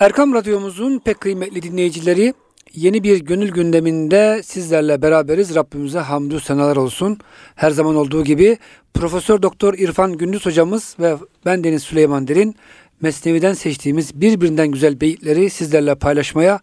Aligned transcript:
Erkam 0.00 0.34
Radyomuzun 0.34 0.98
pek 0.98 1.20
kıymetli 1.20 1.62
dinleyicileri 1.62 2.34
yeni 2.74 3.02
bir 3.02 3.20
gönül 3.20 3.50
gündeminde 3.50 4.40
sizlerle 4.44 5.02
beraberiz. 5.02 5.54
Rabbimize 5.54 5.98
hamdü 5.98 6.40
senalar 6.40 6.76
olsun. 6.76 7.18
Her 7.54 7.70
zaman 7.70 7.96
olduğu 7.96 8.24
gibi 8.24 8.58
Profesör 8.94 9.42
Doktor 9.42 9.74
İrfan 9.74 10.18
Gündüz 10.18 10.46
hocamız 10.46 10.96
ve 11.00 11.16
ben 11.46 11.64
Deniz 11.64 11.82
Süleyman 11.82 12.28
Derin 12.28 12.56
Mesnevi'den 13.00 13.52
seçtiğimiz 13.52 14.20
birbirinden 14.20 14.68
güzel 14.68 15.00
beyitleri 15.00 15.50
sizlerle 15.50 15.94
paylaşmaya, 15.94 16.60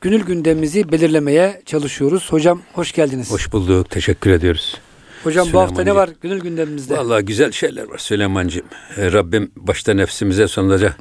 gönül 0.00 0.20
gündemimizi 0.24 0.92
belirlemeye 0.92 1.62
çalışıyoruz. 1.66 2.32
Hocam 2.32 2.62
hoş 2.72 2.92
geldiniz. 2.92 3.30
Hoş 3.30 3.52
bulduk. 3.52 3.90
Teşekkür 3.90 4.30
ediyoruz. 4.30 4.80
Hocam 5.24 5.48
bu 5.52 5.60
hafta 5.60 5.82
ne 5.82 5.94
var 5.94 6.10
gönül 6.20 6.40
gündemimizde? 6.40 6.96
Vallahi 6.96 7.24
güzel 7.24 7.52
şeyler 7.52 7.84
var 7.84 7.98
Süleyman'cığım. 7.98 8.66
Rabbim 8.96 9.50
başta 9.56 9.94
nefsimize 9.94 10.48
sonra 10.48 10.80
da 10.80 10.94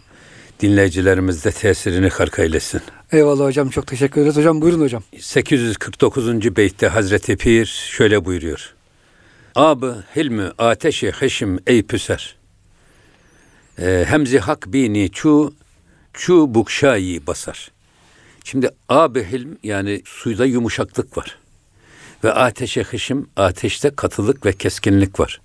dinleyicilerimizde 0.63 1.51
tesirini 1.51 2.09
hark 2.09 2.39
eylesin. 2.39 2.81
Eyvallah 3.11 3.45
hocam 3.45 3.69
çok 3.69 3.87
teşekkür 3.87 4.21
ederiz. 4.21 4.37
Hocam 4.37 4.61
buyurun 4.61 4.81
hocam. 4.81 5.03
849. 5.19 6.55
beytte 6.55 6.87
Hazreti 6.87 7.37
Pir 7.37 7.65
şöyle 7.65 8.25
buyuruyor. 8.25 8.73
Abı 9.55 10.03
hilmi 10.15 10.51
ateşi 10.57 11.11
heşim 11.11 11.59
ey 11.67 11.83
püser. 11.83 12.35
E, 13.79 14.05
hemzi 14.07 14.39
hak 14.39 14.73
bini 14.73 15.11
çu 15.11 15.53
çu 16.13 16.55
bukşayi 16.55 17.27
basar. 17.27 17.71
Şimdi 18.43 18.69
abi 18.89 19.23
hilm 19.23 19.57
yani 19.63 20.01
suyda 20.05 20.45
yumuşaklık 20.45 21.17
var. 21.17 21.37
Ve 22.23 22.33
ateşe 22.33 22.83
hışım 22.83 23.29
ateşte 23.35 23.89
katılık 23.89 24.45
ve 24.45 24.53
keskinlik 24.53 25.19
var. 25.19 25.41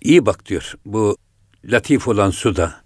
İyi 0.00 0.26
bak 0.26 0.46
diyor 0.46 0.74
bu 0.86 1.16
latif 1.64 2.08
olan 2.08 2.30
suda 2.30 2.80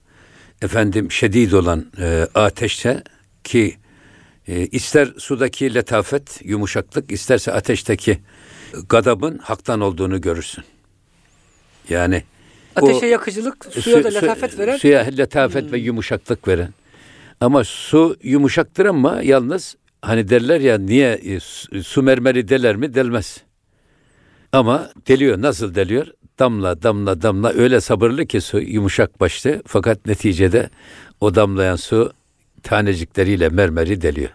efendim 0.63 1.11
şedid 1.13 1.53
olan 1.53 1.87
e, 2.01 2.29
ateşte 2.35 3.03
ki 3.45 3.77
e, 4.49 4.67
ister 4.67 5.09
sudaki 5.19 5.75
letafet, 5.75 6.41
yumuşaklık, 6.45 7.13
isterse 7.13 7.53
ateşteki 7.53 8.19
gadabın 8.89 9.39
haktan 9.39 9.81
olduğunu 9.81 10.21
görürsün. 10.21 10.65
Yani 11.89 12.23
ateşe 12.77 13.07
o, 13.07 13.09
yakıcılık, 13.09 13.67
suya 13.71 13.97
su, 13.97 14.05
da 14.05 14.09
letafet 14.09 14.59
veren. 14.59 14.77
Suya 14.77 15.01
letafet 15.01 15.65
hmm. 15.65 15.73
ve 15.73 15.79
yumuşaklık 15.79 16.49
veren. 16.49 16.75
Ama 17.41 17.65
su 17.65 18.17
yumuşaktır 18.23 18.87
ama 18.87 19.23
yalnız 19.23 19.77
hani 20.03 20.29
derler 20.29 20.61
ya 20.61 20.79
niye 20.79 21.13
e, 21.13 21.41
su 21.83 22.03
mermeri 22.03 22.49
deler 22.49 22.77
mi? 22.77 22.95
Delmez. 22.95 23.43
Ama 24.53 24.91
deliyor. 25.09 25.43
Nasıl 25.43 25.75
deliyor? 25.75 26.07
Damla 26.39 26.83
damla 26.83 27.23
damla 27.23 27.53
öyle 27.53 27.81
sabırlı 27.81 28.27
ki 28.27 28.41
su 28.41 28.61
yumuşak 28.61 29.21
başlı 29.21 29.63
fakat 29.67 30.07
neticede 30.07 30.71
o 31.21 31.35
damlayan 31.35 31.77
su 31.77 32.13
tanecikleriyle 32.63 33.49
mermeri 33.49 34.03
deliyor. 34.03 34.31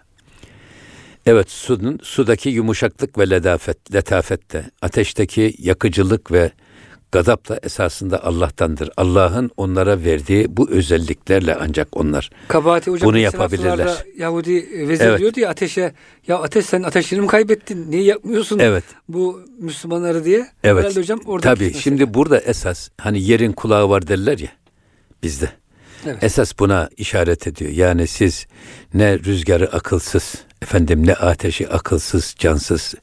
Evet 1.25 1.51
sudun 1.51 1.99
sudaki 2.03 2.49
yumuşaklık 2.49 3.17
ve 3.17 3.29
ledafet, 3.29 3.93
letafet 3.93 4.53
de 4.53 4.65
ateşteki 4.81 5.55
yakıcılık 5.59 6.31
ve 6.31 6.51
Gadap 7.11 7.49
da 7.49 7.59
esasında 7.63 8.23
Allah'tandır. 8.23 8.89
Allah'ın 8.97 9.51
onlara 9.57 10.03
verdiği 10.03 10.57
bu 10.57 10.69
özelliklerle 10.69 11.55
ancak 11.55 11.97
onlar 11.97 12.29
Kabahati 12.47 12.91
hocam, 12.91 13.09
bunu 13.09 13.17
yapabilirler. 13.17 14.05
Yahudi 14.17 14.87
vezir 14.87 15.05
evet. 15.05 15.19
diyordu 15.19 15.39
ya 15.39 15.49
ateşe 15.49 15.93
ya 16.27 16.37
ateş 16.37 16.65
sen 16.65 16.83
ateşini 16.83 17.21
mi 17.21 17.27
kaybettin? 17.27 17.91
Niye 17.91 18.03
yapmıyorsun 18.03 18.59
evet. 18.59 18.83
bu 19.09 19.41
Müslümanları 19.59 20.25
diye? 20.25 20.47
Evet. 20.63 20.83
Herhalde 20.83 20.99
hocam 20.99 21.19
orada 21.25 21.53
Tabii 21.55 21.73
şimdi 21.73 22.13
burada 22.13 22.39
esas 22.39 22.89
hani 22.97 23.23
yerin 23.23 23.51
kulağı 23.51 23.89
var 23.89 24.07
derler 24.07 24.39
ya 24.39 24.49
bizde. 25.23 25.49
Evet. 26.05 26.23
Esas 26.23 26.59
buna 26.59 26.89
işaret 26.97 27.47
ediyor. 27.47 27.71
Yani 27.71 28.07
siz 28.07 28.47
ne 28.93 29.19
rüzgarı 29.19 29.71
akılsız, 29.71 30.35
efendim 30.61 31.07
ne 31.07 31.13
ateşi 31.13 31.69
akılsız, 31.69 32.35
cansız 32.39 32.95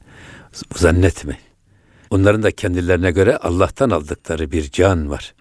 zannetmeyin. 0.75 1.46
Onların 2.09 2.43
da 2.43 2.51
kendilerine 2.51 3.11
göre 3.11 3.37
Allah'tan 3.37 3.89
aldıkları 3.89 4.51
bir 4.51 4.71
can 4.71 5.09
var. 5.09 5.33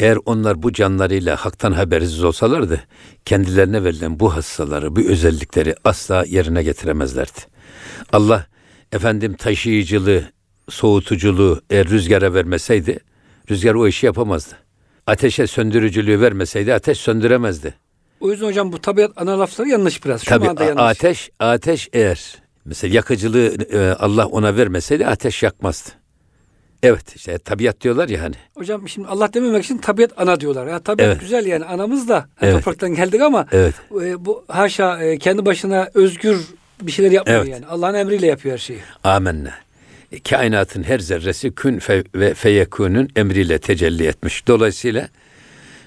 Eğer 0.00 0.18
onlar 0.26 0.62
bu 0.62 0.72
canlarıyla 0.72 1.36
haktan 1.36 1.72
habersiz 1.72 2.24
olsalardı, 2.24 2.80
kendilerine 3.24 3.84
verilen 3.84 4.20
bu 4.20 4.34
hassaları, 4.34 4.96
bu 4.96 5.00
özellikleri 5.00 5.74
asla 5.84 6.24
yerine 6.24 6.62
getiremezlerdi. 6.62 7.40
Allah 8.12 8.46
efendim 8.92 9.34
taşıyıcılığı, 9.34 10.24
soğutuculuğu 10.68 11.60
eğer 11.70 11.88
rüzgara 11.88 12.34
vermeseydi, 12.34 12.98
rüzgar 13.50 13.74
o 13.74 13.88
işi 13.88 14.06
yapamazdı. 14.06 14.54
Ateşe 15.06 15.46
söndürücülüğü 15.46 16.20
vermeseydi 16.20 16.74
ateş 16.74 16.98
söndüremezdi. 16.98 17.74
O 18.20 18.30
yüzden 18.30 18.46
hocam 18.46 18.72
bu 18.72 18.78
tabiat 18.78 19.10
ana 19.16 19.40
lafları 19.40 19.68
yanlış 19.68 20.04
biraz. 20.04 20.20
Şu 20.20 20.26
Tabii 20.26 20.44
yanlış. 20.44 20.66
ateş 20.76 21.30
ateş 21.38 21.88
eğer 21.92 22.36
mesela 22.64 22.94
yakıcılığı 22.94 23.56
e, 23.72 23.94
Allah 23.98 24.26
ona 24.26 24.56
vermeseydi 24.56 25.06
ateş 25.06 25.42
yakmazdı. 25.42 25.90
Evet 26.82 27.16
işte 27.16 27.38
tabiat 27.38 27.80
diyorlar 27.80 28.08
ya 28.08 28.22
hani. 28.22 28.34
Hocam 28.54 28.88
şimdi 28.88 29.08
Allah 29.08 29.34
dememek 29.34 29.64
için 29.64 29.78
tabiat 29.78 30.10
ana 30.16 30.40
diyorlar. 30.40 30.66
Ya 30.66 30.78
tabiat 30.78 31.08
evet. 31.08 31.20
güzel 31.20 31.46
yani 31.46 31.64
anamız 31.64 32.08
da 32.08 32.26
evet. 32.40 32.54
topraktan 32.54 32.94
geldik 32.94 33.20
ama 33.20 33.46
evet. 33.52 33.74
e, 34.02 34.24
bu 34.24 34.44
haşa 34.48 35.02
e, 35.02 35.18
kendi 35.18 35.46
başına 35.46 35.88
özgür 35.94 36.46
bir 36.82 36.92
şeyler 36.92 37.10
yapmıyor 37.10 37.40
evet. 37.40 37.52
yani. 37.52 37.66
Allah'ın 37.66 37.94
emriyle 37.94 38.26
yapıyor 38.26 38.52
her 38.52 38.58
şeyi. 38.58 38.80
Amenna. 39.04 39.54
E, 40.12 40.20
kainatın 40.20 40.82
her 40.82 40.98
zerresi 40.98 41.54
kün 41.54 41.78
fe 41.78 42.04
ve 42.14 42.34
feyekunun 42.34 43.08
emriyle 43.16 43.58
tecelli 43.58 44.06
etmiş. 44.06 44.46
Dolayısıyla 44.46 45.08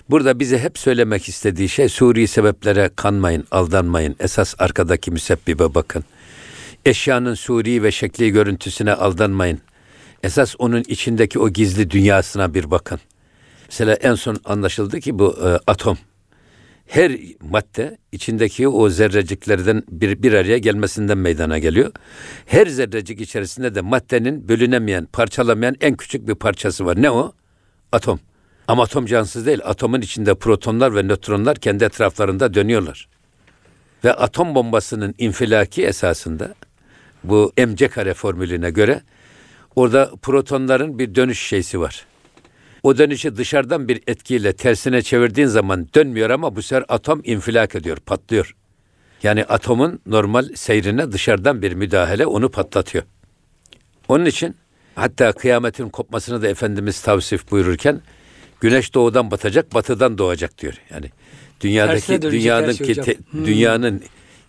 burada 0.10 0.40
bize 0.40 0.60
hep 0.60 0.78
söylemek 0.78 1.30
istediği 1.30 1.70
şey 1.70 1.90
suri 1.90 2.28
sebeplere 2.28 2.90
kanmayın, 2.96 3.48
aldanmayın. 3.52 4.16
Esas 4.20 4.56
arkadaki 4.60 5.12
müsebbibe 5.12 5.76
bakın. 5.76 6.04
Eşyanın 6.86 7.34
suri 7.34 7.84
ve 7.84 7.92
şekli 7.92 8.30
görüntüsüne 8.30 8.94
aldanmayın. 8.94 9.60
Esas 10.24 10.56
onun 10.60 10.84
içindeki 10.88 11.40
o 11.40 11.50
gizli 11.50 11.90
dünyasına 11.90 12.54
bir 12.54 12.72
bakın. 12.72 13.00
Mesela 13.70 13.94
en 13.94 14.16
son 14.16 14.38
anlaşıldı 14.46 15.00
ki 15.00 15.20
bu 15.20 15.38
e, 15.44 15.60
atom. 15.68 15.98
Her 16.88 17.12
madde 17.42 17.98
içindeki 18.12 18.68
o 18.68 18.90
zerreciklerden 18.90 19.84
bir, 19.90 20.24
bir 20.24 20.34
araya 20.34 20.58
gelmesinden 20.58 21.18
meydana 21.18 21.60
geliyor. 21.60 21.92
Her 22.46 22.68
zerrecik 22.68 23.22
içerisinde 23.22 23.76
de 23.76 23.82
maddenin 23.82 24.50
bölünemeyen, 24.50 25.06
parçalamayan 25.06 25.76
en 25.82 25.96
küçük 25.96 26.28
bir 26.28 26.36
parçası 26.36 26.86
var. 26.86 27.02
Ne 27.02 27.12
o? 27.12 27.34
Atom. 27.92 28.20
Ama 28.68 28.84
atom 28.84 29.06
cansız 29.06 29.46
değil. 29.46 29.60
Atomun 29.64 30.02
içinde 30.02 30.36
protonlar 30.36 30.96
ve 30.96 31.04
nötronlar 31.04 31.58
kendi 31.58 31.84
etraflarında 31.84 32.54
dönüyorlar. 32.54 33.10
Ve 34.04 34.14
atom 34.14 34.56
bombasının 34.56 35.16
infilaki 35.18 35.86
esasında 35.86 36.54
bu 37.24 37.54
mc 37.58 37.88
kare 37.88 38.14
formülüne 38.14 38.70
göre 38.70 39.02
Orada 39.76 40.12
protonların 40.22 41.00
bir 41.00 41.16
dönüş 41.16 41.40
şeysi 41.40 41.80
var. 41.80 42.06
O 42.84 42.98
dönüşü 42.98 43.38
dışarıdan 43.38 43.88
bir 43.88 44.02
etkiyle 44.08 44.54
tersine 44.54 45.02
çevirdiğin 45.02 45.48
zaman 45.48 45.88
dönmüyor 45.96 46.30
ama 46.30 46.56
bu 46.56 46.62
sefer 46.62 46.86
atom 46.90 47.22
infilak 47.24 47.76
ediyor, 47.76 47.98
patlıyor. 47.98 48.56
Yani 49.24 49.46
atomun 49.46 50.00
normal 50.06 50.50
seyrine 50.56 51.12
dışarıdan 51.12 51.62
bir 51.62 51.74
müdahale 51.74 52.26
onu 52.26 52.52
patlatıyor. 52.52 53.04
Onun 54.08 54.26
için 54.26 54.56
hatta 54.96 55.32
kıyametin 55.32 55.90
kopmasını 55.90 56.42
da 56.42 56.48
Efendimiz 56.48 57.02
tavsif 57.02 57.52
buyururken 57.52 58.02
güneş 58.62 58.94
doğudan 58.94 59.32
batacak, 59.32 59.74
batıdan 59.74 60.18
doğacak 60.18 60.58
diyor. 60.58 60.74
Yani 60.90 61.10
dünyadaki 61.62 62.22
dünyanın 62.22 62.72
şey 62.72 62.88
ki, 62.88 63.02
te, 63.02 63.16
hmm. 63.32 63.46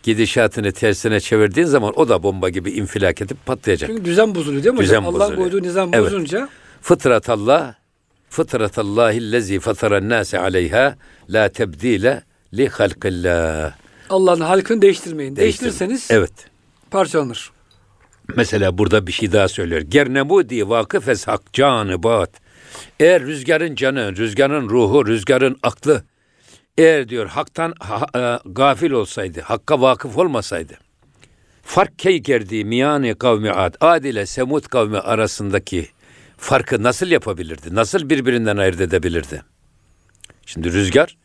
Gidişatını 0.03 0.73
tersine 0.73 1.21
çevirdiğin 1.21 1.67
zaman 1.67 1.93
o 1.97 2.09
da 2.09 2.23
bomba 2.23 2.49
gibi 2.49 2.71
infilak 2.71 3.23
edip 3.23 3.47
patlayacak. 3.47 3.91
Çünkü 3.91 4.05
düzen 4.05 4.35
bozuluyor 4.35 4.65
değil 4.65 4.75
mi 4.75 4.81
düzen 4.81 4.97
hocam? 4.99 5.17
Allah'ın 5.17 5.37
koyduğu 5.37 5.63
nizam 5.63 5.91
evet. 5.93 6.07
bozunca. 6.07 6.49
Fıtratallah 6.81 7.75
fıtratallahillezî 8.31 9.61
fataran 9.61 10.09
nâse 10.09 10.39
aleyha 10.39 10.97
la 11.31 11.49
tebdile 11.49 12.23
li 12.55 12.69
halkillah. 12.69 13.73
Allah'ın 14.11 14.41
halkını 14.41 14.83
değiştirmeyin. 14.83 15.37
Değiştirirseniz 15.37 16.09
evet. 16.11 16.33
parçalanır. 16.91 17.51
Mesela 18.37 18.79
burada 18.79 19.07
bir 19.07 19.13
şey 19.13 19.33
daha 19.33 19.49
söylüyor. 19.49 19.81
Gernebudi 19.81 20.69
vakıf 20.69 21.09
es 21.09 21.29
hak 21.29 21.53
canı 21.53 22.03
bat. 22.03 22.31
Eğer 23.01 23.23
rüzgarın 23.23 23.75
canı, 23.75 24.17
rüzgarın 24.17 24.69
ruhu, 24.69 25.07
rüzgarın 25.07 25.59
aklı 25.63 26.05
eğer 26.79 27.09
diyor 27.09 27.27
haktan 27.27 27.75
ha, 27.79 28.07
e, 28.17 28.49
gafil 28.51 28.91
olsaydı, 28.91 29.41
hakka 29.41 29.81
vakıf 29.81 30.19
olmasaydı, 30.19 30.79
fark 31.63 31.99
key 31.99 32.19
gerdi 32.19 32.65
miyane 32.65 33.15
kavmi 33.15 33.51
ad, 33.51 33.75
ad 33.81 34.05
ile 34.05 34.27
semut 34.27 34.69
kavmi 34.69 34.99
arasındaki 34.99 35.89
farkı 36.37 36.83
nasıl 36.83 37.07
yapabilirdi? 37.07 37.75
Nasıl 37.75 38.11
birbirinden 38.11 38.57
ayırt 38.57 38.81
edebilirdi? 38.81 39.43
Şimdi 40.47 40.73
rüzgar, 40.73 41.17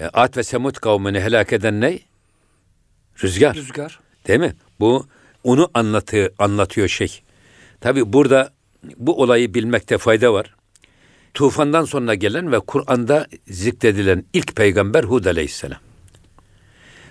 e, 0.00 0.04
Ad 0.04 0.36
ve 0.36 0.42
Semut 0.42 0.80
kavmini 0.80 1.20
helak 1.20 1.52
eden 1.52 1.80
ne? 1.80 1.98
Rüzgar. 3.22 3.56
Rüzgar. 3.56 4.00
Değil 4.28 4.40
mi? 4.40 4.54
Bu 4.80 5.06
onu 5.44 5.70
anlatıyor, 5.74 6.30
anlatıyor 6.38 6.88
şey. 6.88 7.22
Tabi 7.80 8.12
burada 8.12 8.52
bu 8.96 9.22
olayı 9.22 9.54
bilmekte 9.54 9.98
fayda 9.98 10.32
var 10.32 10.54
tufandan 11.34 11.84
sonra 11.84 12.14
gelen 12.14 12.52
ve 12.52 12.60
Kur'an'da 12.60 13.26
zikredilen 13.46 14.24
ilk 14.32 14.56
peygamber 14.56 15.04
Hud 15.04 15.24
aleyhisselam. 15.24 15.80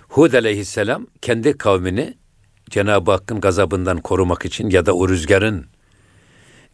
Hud 0.09 0.33
aleyhisselam 0.33 1.07
kendi 1.21 1.57
kavmini 1.57 2.13
Cenab-ı 2.69 3.11
Hakk'ın 3.11 3.41
gazabından 3.41 4.01
korumak 4.01 4.45
için 4.45 4.69
ya 4.69 4.85
da 4.85 4.93
o 4.93 5.09
rüzgarın 5.09 5.65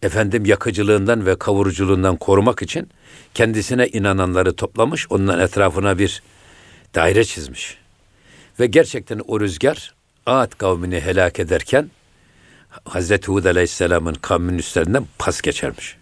efendim 0.02 0.46
yakıcılığından 0.46 1.26
ve 1.26 1.40
kavuruculuğundan 1.40 2.16
korumak 2.16 2.62
için 2.62 2.90
kendisine 3.34 3.88
inananları 3.88 4.56
toplamış, 4.56 5.08
onların 5.10 5.44
etrafına 5.46 6.00
bir 6.00 6.24
daire 6.96 7.24
çizmiş. 7.24 7.78
Ve 8.60 8.68
gerçekten 8.68 9.22
o 9.28 9.40
rüzgar 9.40 9.94
Ad 10.26 10.52
kavmini 10.58 11.00
helak 11.00 11.40
ederken 11.40 11.92
Hazreti 12.86 13.28
Hud 13.28 13.46
Aleyhisselam'ın 13.46 14.14
kavminin 14.14 14.58
üstlerinden 14.58 15.06
pas 15.20 15.42
geçermiş. 15.42 15.98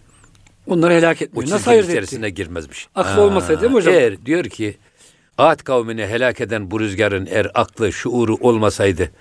Onları 0.68 0.94
helak 0.94 1.22
etmiyor. 1.22 1.50
Nasıl 1.50 1.72
ayırt 1.72 1.90
içerisine 1.90 2.28
etti? 2.28 2.36
girmezmiş. 2.36 2.88
Aklı 2.96 3.22
olmasaydı 3.22 3.62
değil 3.62 3.72
mi 3.72 3.76
hocam? 3.76 3.94
Eğer 3.94 4.26
diyor 4.26 4.46
ki 4.46 4.78
Ad 5.38 5.64
kavmini 5.64 6.08
helak 6.08 6.42
eden 6.42 6.72
bu 6.72 6.80
rüzgarın 6.80 7.26
eğer 7.26 7.52
aklı, 7.54 7.94
şuuru 7.94 8.36
olmasaydı 8.36 9.12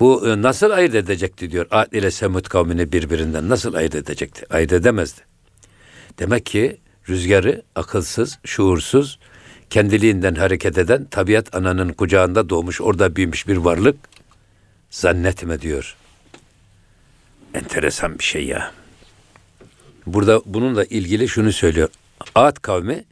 bu 0.00 0.28
e, 0.28 0.42
nasıl 0.42 0.70
ayırt 0.70 0.94
edecekti 0.94 1.50
diyor. 1.50 1.66
Ad 1.70 1.92
ile 1.92 2.10
Semud 2.10 2.44
kavmini 2.44 2.92
birbirinden 2.92 3.48
nasıl 3.48 3.74
ayırt 3.74 3.94
edecekti? 3.94 4.46
Ayırt 4.50 4.72
edemezdi. 4.72 5.20
Demek 6.18 6.46
ki 6.46 6.80
rüzgarı 7.08 7.62
akılsız, 7.74 8.38
şuursuz, 8.44 9.18
kendiliğinden 9.70 10.34
hareket 10.34 10.78
eden 10.78 11.04
tabiat 11.04 11.54
ananın 11.54 11.92
kucağında 11.92 12.48
doğmuş, 12.48 12.80
orada 12.80 13.16
büyümüş 13.16 13.48
bir 13.48 13.56
varlık 13.56 13.96
zannetme 14.90 15.60
diyor. 15.60 15.96
Enteresan 17.54 18.18
bir 18.18 18.24
şey 18.24 18.46
ya. 18.46 18.72
Burada 20.06 20.40
bununla 20.46 20.84
ilgili 20.84 21.28
şunu 21.28 21.52
söylüyor. 21.52 21.88
Ad 22.34 22.56
kavmi 22.62 23.04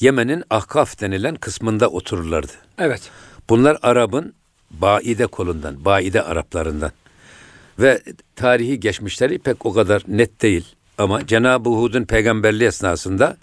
Yemen'in 0.00 0.44
Ahkaf 0.50 1.00
denilen 1.00 1.34
kısmında 1.34 1.88
otururlardı. 1.88 2.52
Evet. 2.78 3.10
Bunlar 3.48 3.78
Arap'ın 3.82 4.34
Baide 4.70 5.26
kolundan, 5.26 5.84
Baide 5.84 6.22
Araplarından. 6.22 6.92
Ve 7.78 8.02
tarihi 8.36 8.80
geçmişleri 8.80 9.38
pek 9.38 9.66
o 9.66 9.72
kadar 9.72 10.02
net 10.08 10.42
değil. 10.42 10.64
Ama 10.98 11.26
Cenab-ı 11.26 11.70
Hud'un 11.70 12.04
peygamberliği 12.04 12.68
esnasında 12.68 13.36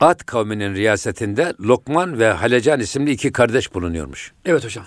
Ad 0.00 0.20
kavminin 0.26 0.74
riyasetinde 0.74 1.54
Lokman 1.60 2.18
ve 2.18 2.28
Halecan 2.28 2.80
isimli 2.80 3.10
iki 3.10 3.32
kardeş 3.32 3.74
bulunuyormuş. 3.74 4.32
Evet 4.44 4.64
hocam. 4.64 4.84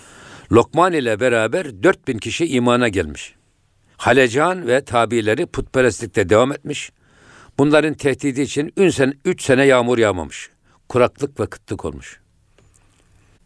Lokman 0.52 0.94
ile 0.94 1.20
beraber 1.20 1.84
4000 1.84 2.18
kişi 2.18 2.46
imana 2.46 2.88
gelmiş. 2.88 3.36
Halecan 3.98 4.68
ve 4.68 4.82
tabileri 4.82 5.46
putperestlikte 5.46 6.30
devam 6.30 6.52
etmiş. 6.52 6.92
Bunların 7.60 7.94
tehdidi 7.94 8.42
için 8.42 8.74
3 8.78 8.96
sene, 8.96 9.14
üç 9.26 9.42
sene 9.42 9.66
yağmur 9.66 9.98
yağmamış. 9.98 10.50
Kuraklık 10.90 11.40
ve 11.40 11.46
kıtlık 11.46 11.86
olmuş. 11.86 12.20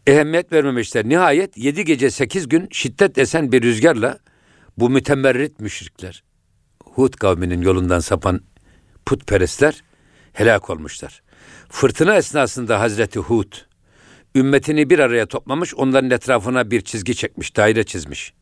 Ehemmiyet 0.07 0.51
vermemişler. 0.51 1.09
Nihayet 1.09 1.57
7 1.57 1.85
gece 1.85 2.09
8 2.09 2.49
gün 2.49 2.67
şiddet 2.71 3.17
esen 3.17 3.51
bir 3.51 3.61
rüzgarla 3.61 4.19
bu 4.77 4.89
mütemerrit 4.89 5.59
müşrikler, 5.59 6.23
Hud 6.83 7.13
kavminin 7.13 7.61
yolundan 7.61 7.99
sapan 7.99 8.41
putperestler 9.05 9.83
helak 10.33 10.69
olmuşlar. 10.69 11.21
Fırtına 11.69 12.15
esnasında 12.15 12.79
Hazreti 12.79 13.19
Hud 13.19 13.53
ümmetini 14.35 14.89
bir 14.89 14.99
araya 14.99 15.25
toplamış, 15.25 15.75
onların 15.75 16.11
etrafına 16.11 16.71
bir 16.71 16.81
çizgi 16.81 17.15
çekmiş, 17.15 17.55
daire 17.55 17.83
çizmiş. 17.83 18.33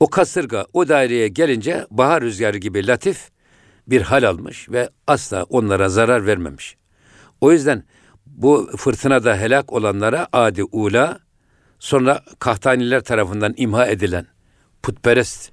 O 0.00 0.10
kasırga 0.10 0.66
o 0.72 0.88
daireye 0.88 1.28
gelince 1.28 1.86
bahar 1.90 2.22
rüzgarı 2.22 2.58
gibi 2.58 2.86
latif 2.86 3.33
bir 3.86 4.02
hal 4.02 4.22
almış 4.22 4.70
ve 4.70 4.90
asla 5.06 5.42
onlara 5.42 5.88
zarar 5.88 6.26
vermemiş. 6.26 6.76
O 7.40 7.52
yüzden 7.52 7.84
bu 8.26 8.70
fırtınada 8.76 9.36
helak 9.36 9.72
olanlara 9.72 10.28
adi 10.32 10.64
ula, 10.64 11.18
sonra 11.78 12.22
Kahtaniler 12.38 13.00
tarafından 13.00 13.54
imha 13.56 13.86
edilen 13.86 14.26
putperest 14.82 15.50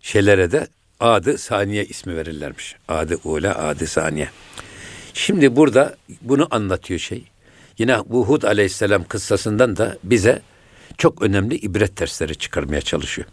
şeylere 0.00 0.52
de 0.52 0.68
adı 1.00 1.38
saniye 1.38 1.84
ismi 1.84 2.16
verirlermiş. 2.16 2.76
Adı 2.88 3.18
ula, 3.24 3.58
adı 3.58 3.86
saniye. 3.86 4.28
Şimdi 5.14 5.56
burada 5.56 5.96
bunu 6.22 6.48
anlatıyor 6.50 7.00
şey. 7.00 7.24
Yine 7.78 7.98
bu 8.06 8.28
Hud 8.28 8.42
aleyhisselam 8.42 9.04
kıssasından 9.04 9.76
da 9.76 9.98
bize 10.04 10.42
çok 10.98 11.22
önemli 11.22 11.54
ibret 11.54 12.00
dersleri 12.00 12.34
çıkarmaya 12.34 12.80
çalışıyor. 12.80 13.28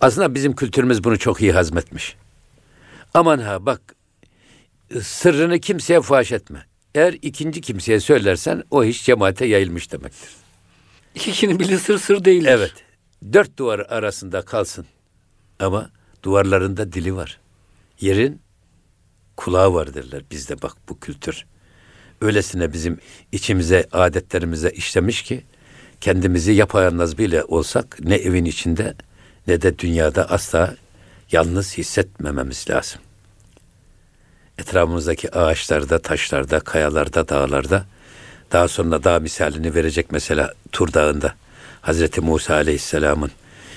Aslında 0.00 0.34
bizim 0.34 0.54
kültürümüz 0.54 1.04
bunu 1.04 1.18
çok 1.18 1.42
iyi 1.42 1.52
hazmetmiş. 1.52 2.16
Aman 3.14 3.38
ha 3.38 3.66
bak 3.66 3.96
sırrını 5.02 5.58
kimseye 5.60 6.00
faş 6.00 6.32
etme. 6.32 6.66
Eğer 6.94 7.12
ikinci 7.22 7.60
kimseye 7.60 8.00
söylersen 8.00 8.64
o 8.70 8.84
iş 8.84 9.04
cemaate 9.04 9.46
yayılmış 9.46 9.92
demektir. 9.92 10.30
İki 11.14 11.30
kişinin 11.32 11.58
bildiği 11.58 11.78
sır 11.78 11.98
sır 11.98 12.24
değil. 12.24 12.44
Evet. 12.44 12.72
Dört 13.32 13.58
duvar 13.58 13.78
arasında 13.78 14.42
kalsın. 14.42 14.86
Ama 15.60 15.90
duvarlarında 16.22 16.92
dili 16.92 17.16
var. 17.16 17.40
Yerin 18.00 18.40
kulağı 19.36 19.74
var 19.74 19.94
derler 19.94 20.22
bizde 20.30 20.62
bak 20.62 20.76
bu 20.88 21.00
kültür. 21.00 21.46
Öylesine 22.20 22.72
bizim 22.72 22.98
içimize, 23.32 23.86
adetlerimize 23.92 24.70
işlemiş 24.70 25.22
ki 25.22 25.42
kendimizi 26.00 26.52
yapayalnız 26.52 27.18
bile 27.18 27.44
olsak 27.44 27.98
ne 28.00 28.14
evin 28.14 28.44
içinde 28.44 28.94
ne 29.46 29.62
de 29.62 29.78
dünyada 29.78 30.30
asla 30.30 30.76
yalnız 31.32 31.78
hissetmememiz 31.78 32.70
lazım. 32.70 33.00
Etrafımızdaki 34.58 35.30
ağaçlarda, 35.34 35.98
taşlarda, 35.98 36.60
kayalarda, 36.60 37.28
dağlarda 37.28 37.86
daha 38.52 38.68
sonra 38.68 39.04
dağ 39.04 39.20
misalini 39.20 39.74
verecek 39.74 40.06
mesela 40.12 40.54
Tur 40.72 40.92
Dağı'nda 40.92 41.34
Hazreti 41.80 42.20
Musa 42.20 42.54
Aleyhisselam'ın 42.54 43.30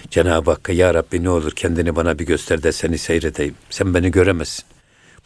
Cenab-ı 0.09 0.51
Hakk'a 0.51 0.73
Ya 0.73 0.93
Rabbi 0.93 1.23
ne 1.23 1.29
olur 1.29 1.51
kendini 1.51 1.95
bana 1.95 2.19
bir 2.19 2.25
göster 2.25 2.63
de 2.63 2.71
seni 2.71 2.97
seyredeyim. 2.97 3.55
Sen 3.69 3.93
beni 3.93 4.11
göremezsin. 4.11 4.65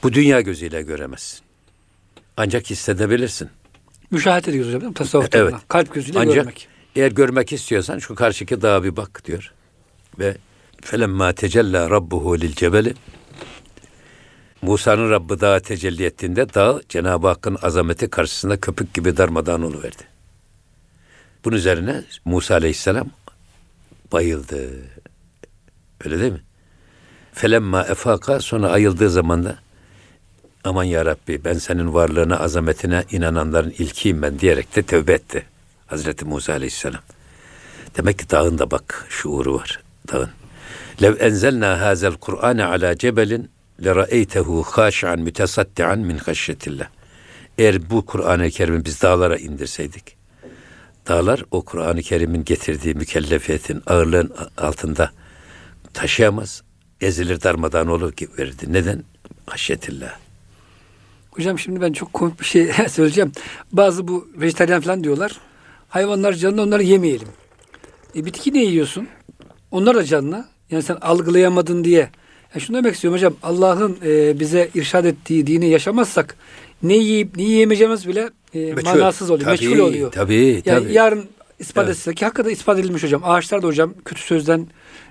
Bu 0.03 0.13
dünya 0.13 0.41
gözüyle 0.41 0.81
göremezsin. 0.81 1.39
Ancak 2.37 2.69
hissedebilirsin. 2.69 3.49
Müşahede 4.11 4.49
ediyoruz 4.51 4.73
hocam. 4.73 4.93
Tasavvufta 4.93 5.37
Evet. 5.37 5.53
Kalp 5.67 5.93
gözüyle 5.93 6.19
Ancak 6.19 6.35
görmek. 6.35 6.67
eğer 6.95 7.11
görmek 7.11 7.53
istiyorsan 7.53 7.99
şu 7.99 8.15
karşıki 8.15 8.61
dağa 8.61 8.83
bir 8.83 8.95
bak 8.95 9.25
diyor. 9.25 9.53
Ve 10.19 10.37
felemma 10.81 11.33
tecella 11.33 11.89
rabbuhu 11.89 12.39
lil 12.39 12.53
cebeli 12.53 12.93
Musa'nın 14.61 15.11
Rabbi 15.11 15.39
dağa 15.41 15.59
tecelli 15.59 16.05
ettiğinde 16.05 16.53
dağ 16.53 16.81
Cenab-ı 16.89 17.27
Hakk'ın 17.27 17.57
azameti 17.61 18.09
karşısında 18.09 18.59
köpük 18.59 18.93
gibi 18.93 19.17
darmadağın 19.17 19.61
oluverdi. 19.61 20.03
Bunun 21.45 21.55
üzerine 21.55 22.03
Musa 22.25 22.53
Aleyhisselam 22.53 23.09
bayıldı. 24.11 24.69
Öyle 26.05 26.19
değil 26.19 26.31
mi? 26.31 26.41
Felemma 27.33 27.83
efaka 27.83 28.39
sonra 28.39 28.69
ayıldığı 28.69 29.09
zaman 29.09 29.45
da 29.45 29.57
aman 30.63 30.83
ya 30.83 31.05
Rabbi 31.05 31.43
ben 31.45 31.53
senin 31.53 31.93
varlığına, 31.93 32.39
azametine 32.39 33.03
inananların 33.11 33.69
ilkiyim 33.69 34.21
ben 34.21 34.39
diyerek 34.39 34.75
de 34.75 34.83
tövbe 34.83 35.13
etti. 35.13 35.45
Hazreti 35.87 36.25
Musa 36.25 36.53
Aleyhisselam. 36.53 37.01
Demek 37.97 38.19
ki 38.19 38.29
dağın 38.29 38.57
da 38.57 38.71
bak 38.71 39.05
şuuru 39.09 39.55
var 39.55 39.79
dağın. 40.11 40.36
Lev 41.01 41.15
enzelna 41.19 41.81
hazel 41.81 42.13
Kur'ane 42.13 42.65
ala 42.65 42.97
cebelin 42.97 43.49
lera'eytehu 43.85 44.63
haşan 44.63 45.19
mütesaddian 45.19 45.99
min 45.99 46.17
haşyetillah. 46.17 46.87
Eğer 47.57 47.89
bu 47.89 48.05
Kur'an-ı 48.05 48.49
Kerim'i 48.49 48.85
biz 48.85 49.01
dağlara 49.01 49.37
indirseydik, 49.37 50.17
dağlar 51.07 51.43
o 51.51 51.61
Kur'an-ı 51.61 52.01
Kerim'in 52.01 52.45
getirdiği 52.45 52.93
mükellefiyetin 52.93 53.81
ağırlığın 53.87 54.33
altında 54.57 55.11
taşıyamaz, 55.93 56.63
ezilir 57.01 57.41
darmadağın 57.41 57.87
olur 57.87 58.11
ki 58.11 58.27
verirdi. 58.37 58.73
Neden? 58.73 59.03
Haşyetillah. 59.45 60.17
Hocam 61.31 61.59
şimdi 61.59 61.81
ben 61.81 61.93
çok 61.93 62.13
komik 62.13 62.39
bir 62.39 62.45
şey 62.45 62.71
söyleyeceğim. 62.89 63.31
Bazı 63.71 64.07
bu 64.07 64.27
vejetaryen 64.35 64.81
falan 64.81 65.03
diyorlar. 65.03 65.39
Hayvanlar 65.89 66.33
canlı 66.33 66.61
onları 66.61 66.83
yemeyelim. 66.83 67.27
E 68.15 68.25
bitki 68.25 68.53
ne 68.53 68.63
yiyorsun? 68.63 69.07
Onlar 69.71 69.95
da 69.95 70.03
canlı. 70.03 70.45
Yani 70.71 70.83
sen 70.83 70.97
algılayamadın 71.01 71.83
diye. 71.83 72.09
Ya 72.55 72.61
şunu 72.61 72.77
demek 72.77 72.93
istiyorum 72.95 73.17
hocam. 73.17 73.33
Allah'ın 73.43 73.97
e, 74.05 74.39
bize 74.39 74.69
irşad 74.75 75.05
ettiği 75.05 75.47
dini 75.47 75.69
yaşamazsak 75.69 76.35
ne 76.83 76.93
yiyip 76.97 77.37
ne 77.37 77.43
yiyemeyeceğimiz 77.43 78.07
bile 78.07 78.29
e, 78.53 78.59
Meçhul. 78.73 78.89
manasız 78.89 79.31
oluyor. 79.31 79.45
Tabii, 79.57 79.67
meçhul 79.69 79.79
oluyor. 79.83 80.11
tabii, 80.11 80.61
Yani 80.65 80.83
tabii. 80.83 80.93
yarın 80.93 81.25
ispat 81.59 81.85
Evet. 81.85 81.95
etse 81.97 82.13
ki 82.13 82.25
hakikaten 82.25 82.49
ispat 82.51 82.79
edilmiş 82.79 83.03
hocam. 83.03 83.21
Ağaçlar 83.25 83.61
da 83.61 83.67
hocam 83.67 83.93
kötü 84.05 84.21
sözden 84.21 84.67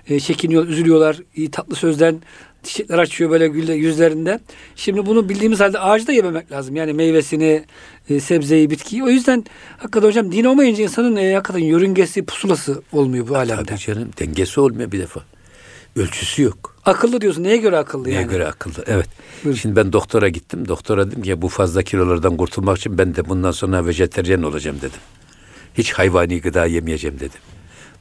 e, 0.09 0.19
çekiniyor, 0.19 0.67
üzülüyorlar. 0.67 1.17
İyi 1.35 1.51
tatlı 1.51 1.75
sözden 1.75 2.21
çiçekler 2.63 2.97
açıyor 2.99 3.29
böyle 3.29 3.47
gülle 3.47 3.73
yüzlerinde. 3.73 4.39
Şimdi 4.75 5.05
bunu 5.05 5.29
bildiğimiz 5.29 5.59
halde 5.59 5.79
ağacı 5.79 6.07
da 6.07 6.11
yememek 6.11 6.51
lazım. 6.51 6.75
Yani 6.75 6.93
meyvesini, 6.93 7.63
e, 8.09 8.19
sebzeyi, 8.19 8.69
bitkiyi. 8.69 9.03
O 9.03 9.07
yüzden 9.07 9.45
hakikaten 9.77 10.07
hocam 10.07 10.31
din 10.31 10.43
olmayınca 10.43 10.83
insanın 10.83 11.15
e, 11.15 11.33
hakikaten 11.33 11.59
yörüngesi, 11.63 12.25
pusulası 12.25 12.81
olmuyor 12.91 13.27
bu 13.27 13.35
alemde. 13.35 13.63
Tabii 13.65 13.79
canım 13.79 14.09
dengesi 14.19 14.59
olmuyor 14.59 14.91
bir 14.91 14.99
defa. 14.99 15.21
Ölçüsü 15.97 16.41
yok. 16.41 16.75
Akıllı 16.85 17.21
diyorsun. 17.21 17.43
Neye 17.43 17.57
göre 17.57 17.77
akıllı 17.77 18.03
Neye 18.07 18.13
yani? 18.13 18.29
göre 18.29 18.47
akıllı? 18.47 18.83
Evet. 18.87 19.07
Buyurun. 19.43 19.59
Şimdi 19.59 19.75
ben 19.75 19.93
doktora 19.93 20.29
gittim. 20.29 20.67
Doktora 20.67 21.07
dedim 21.11 21.21
ki 21.23 21.41
bu 21.41 21.47
fazla 21.49 21.83
kilolardan 21.83 22.37
kurtulmak 22.37 22.77
için 22.77 22.97
ben 22.97 23.15
de 23.15 23.29
bundan 23.29 23.51
sonra 23.51 23.85
vejeteryan 23.85 24.43
olacağım 24.43 24.77
dedim. 24.77 24.99
Hiç 25.77 25.93
hayvani 25.93 26.41
gıda 26.41 26.65
yemeyeceğim 26.65 27.15
dedim. 27.19 27.39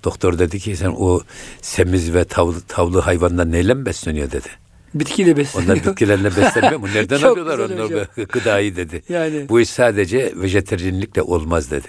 Doktor 0.04 0.38
dedi 0.38 0.58
ki 0.58 0.76
sen 0.76 0.94
o 0.98 1.20
semiz 1.62 2.14
ve 2.14 2.24
tavlı, 2.24 2.60
tavlı 2.60 3.00
hayvanlar 3.00 3.52
neyle 3.52 3.74
mi 3.74 3.86
besleniyor 3.86 4.30
dedi. 4.32 4.48
Bitkiyle 4.94 5.36
besleniyor. 5.36 5.74
Onlar 5.76 5.84
bitkilerle 5.84 6.36
beslenmiyor 6.36 6.80
mu? 6.80 6.86
Nereden 6.94 7.18
Çok 7.18 7.38
alıyorlar 7.38 7.58
onlar 7.58 8.08
bu 8.16 8.24
gıdayı 8.32 8.76
dedi. 8.76 9.02
Yani. 9.08 9.48
Bu 9.48 9.60
iş 9.60 9.70
sadece 9.70 10.32
vejeteryanlıkla 10.36 11.22
olmaz 11.22 11.70
dedi. 11.70 11.88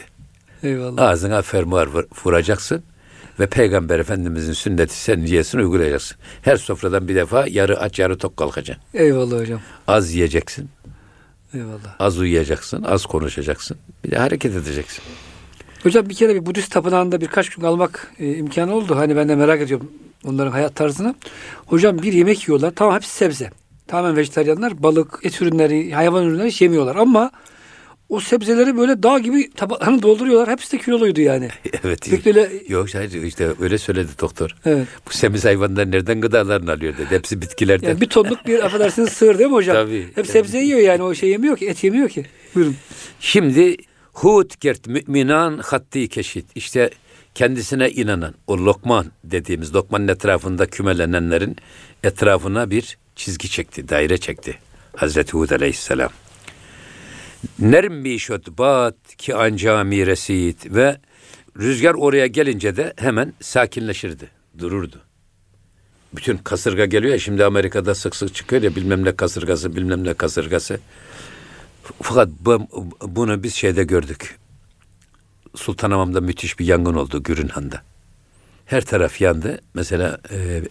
Eyvallah. 0.63 1.01
Ağzına 1.09 1.41
fermuar 1.41 1.87
vur- 1.87 2.07
vuracaksın 2.25 2.83
ve 3.39 3.47
Peygamber 3.47 3.99
Efendimizin 3.99 4.53
sünneti 4.53 4.95
sen 5.01 5.25
niyesini 5.25 5.61
uygulayacaksın. 5.61 6.17
Her 6.41 6.57
sofradan 6.57 7.07
bir 7.07 7.15
defa 7.15 7.45
yarı 7.47 7.79
aç 7.79 7.99
yarı 7.99 8.17
tok 8.17 8.37
kalkacaksın. 8.37 8.83
Eyvallah 8.93 9.39
hocam. 9.39 9.59
Az 9.87 10.13
yiyeceksin, 10.13 10.69
Eyvallah. 11.53 11.95
az 11.99 12.19
uyuyacaksın, 12.19 12.83
az 12.83 13.05
konuşacaksın. 13.05 13.77
Bir 14.03 14.11
de 14.11 14.17
hareket 14.17 14.55
edeceksin. 14.55 15.03
Hocam 15.83 16.09
bir 16.09 16.15
kere 16.15 16.35
bir 16.35 16.45
Budist 16.45 16.71
tapınağında 16.71 17.21
birkaç 17.21 17.49
gün 17.49 17.61
kalmak 17.61 18.11
e, 18.19 18.33
imkanı 18.35 18.73
oldu. 18.75 18.95
Hani 18.95 19.15
ben 19.15 19.29
de 19.29 19.35
merak 19.35 19.61
ediyorum 19.61 19.91
onların 20.25 20.51
hayat 20.51 20.75
tarzını. 20.75 21.15
Hocam 21.65 22.01
bir 22.01 22.13
yemek 22.13 22.47
yiyorlar. 22.47 22.73
Tamam 22.75 22.95
hepsi 22.95 23.09
sebze. 23.09 23.51
Tamamen 23.87 24.17
vejetaryenler. 24.17 24.83
Balık, 24.83 25.19
et 25.23 25.41
ürünleri, 25.41 25.93
hayvan 25.93 26.25
ürünleri 26.25 26.47
hiç 26.47 26.61
yemiyorlar. 26.61 26.95
Ama 26.95 27.31
o 28.09 28.19
sebzeleri 28.19 28.77
böyle 28.77 29.03
dağ 29.03 29.19
gibi 29.19 29.49
tabaklarını 29.51 30.01
dolduruyorlar. 30.01 30.49
Hepsi 30.49 30.71
de 30.71 30.77
kiloluydu 30.77 31.21
yani. 31.21 31.47
evet. 31.83 32.09
Pek 32.09 32.25
böyle 32.25 32.49
Yok 32.67 32.93
hayır 32.93 33.23
işte 33.23 33.49
öyle 33.61 33.77
söyledi 33.77 34.11
doktor. 34.21 34.55
evet. 34.65 34.87
Bu 35.07 35.13
semiz 35.13 35.45
hayvanlar 35.45 35.91
nereden 35.91 36.21
gıdalarını 36.21 36.71
alıyor 36.71 36.93
dedi. 36.93 37.07
Hepsi 37.09 37.41
bitkilerden. 37.41 37.87
Yani 37.89 38.01
bir 38.01 38.09
tonluk 38.09 38.47
bir 38.47 38.65
affedersiniz 38.65 39.09
sığır 39.09 39.37
değil 39.39 39.49
mi 39.49 39.55
hocam? 39.55 39.75
Tabii, 39.75 40.07
Hep 40.15 40.27
sebze 40.27 40.59
yiyor 40.59 40.79
yani 40.79 41.03
o 41.03 41.13
şey 41.13 41.29
yemiyor 41.29 41.57
ki 41.57 41.67
et 41.67 41.83
yemiyor 41.83 42.09
ki. 42.09 42.25
Buyurun. 42.55 42.75
Şimdi 43.19 43.75
Hud 44.13 44.51
gert 44.59 44.87
müminan 44.87 45.57
hatti 45.57 46.07
keşit. 46.07 46.45
İşte 46.55 46.89
kendisine 47.35 47.91
inanan 47.91 48.33
o 48.47 48.57
Lokman 48.57 49.05
dediğimiz 49.23 49.75
Lokman'ın 49.75 50.07
etrafında 50.07 50.65
kümelenenlerin 50.65 51.55
etrafına 52.03 52.69
bir 52.69 52.97
çizgi 53.15 53.49
çekti, 53.49 53.89
daire 53.89 54.17
çekti. 54.17 54.57
Hazreti 54.95 55.31
Hud 55.31 55.49
aleyhisselam. 55.49 56.09
Nerm 57.59 58.03
bi 58.03 58.17
bat 58.57 58.95
ki 59.17 59.35
anca 59.35 59.83
miresit 59.83 60.75
ve 60.75 60.97
rüzgar 61.59 61.93
oraya 61.93 62.27
gelince 62.27 62.77
de 62.77 62.93
hemen 62.97 63.33
sakinleşirdi, 63.41 64.29
dururdu. 64.59 65.01
Bütün 66.15 66.37
kasırga 66.37 66.85
geliyor 66.85 67.13
ya 67.13 67.19
şimdi 67.19 67.45
Amerika'da 67.45 67.95
sık 67.95 68.15
sık 68.15 68.35
çıkıyor 68.35 68.61
ya 68.61 68.75
bilmem 68.75 69.05
ne 69.05 69.15
kasırgası 69.15 69.75
bilmem 69.75 70.03
ne 70.03 70.13
kasırgası. 70.13 70.79
Fakat 72.01 72.29
bu, 72.39 72.67
bunu 73.01 73.43
biz 73.43 73.55
şeyde 73.55 73.83
gördük. 73.83 74.37
Sultanahmet'te 75.55 76.19
müthiş 76.19 76.59
bir 76.59 76.65
yangın 76.65 76.93
oldu 76.93 77.23
Gürünhan'da. 77.23 77.81
Her 78.65 78.85
taraf 78.85 79.21
yandı. 79.21 79.61
Mesela 79.73 80.19
e, 80.31 80.61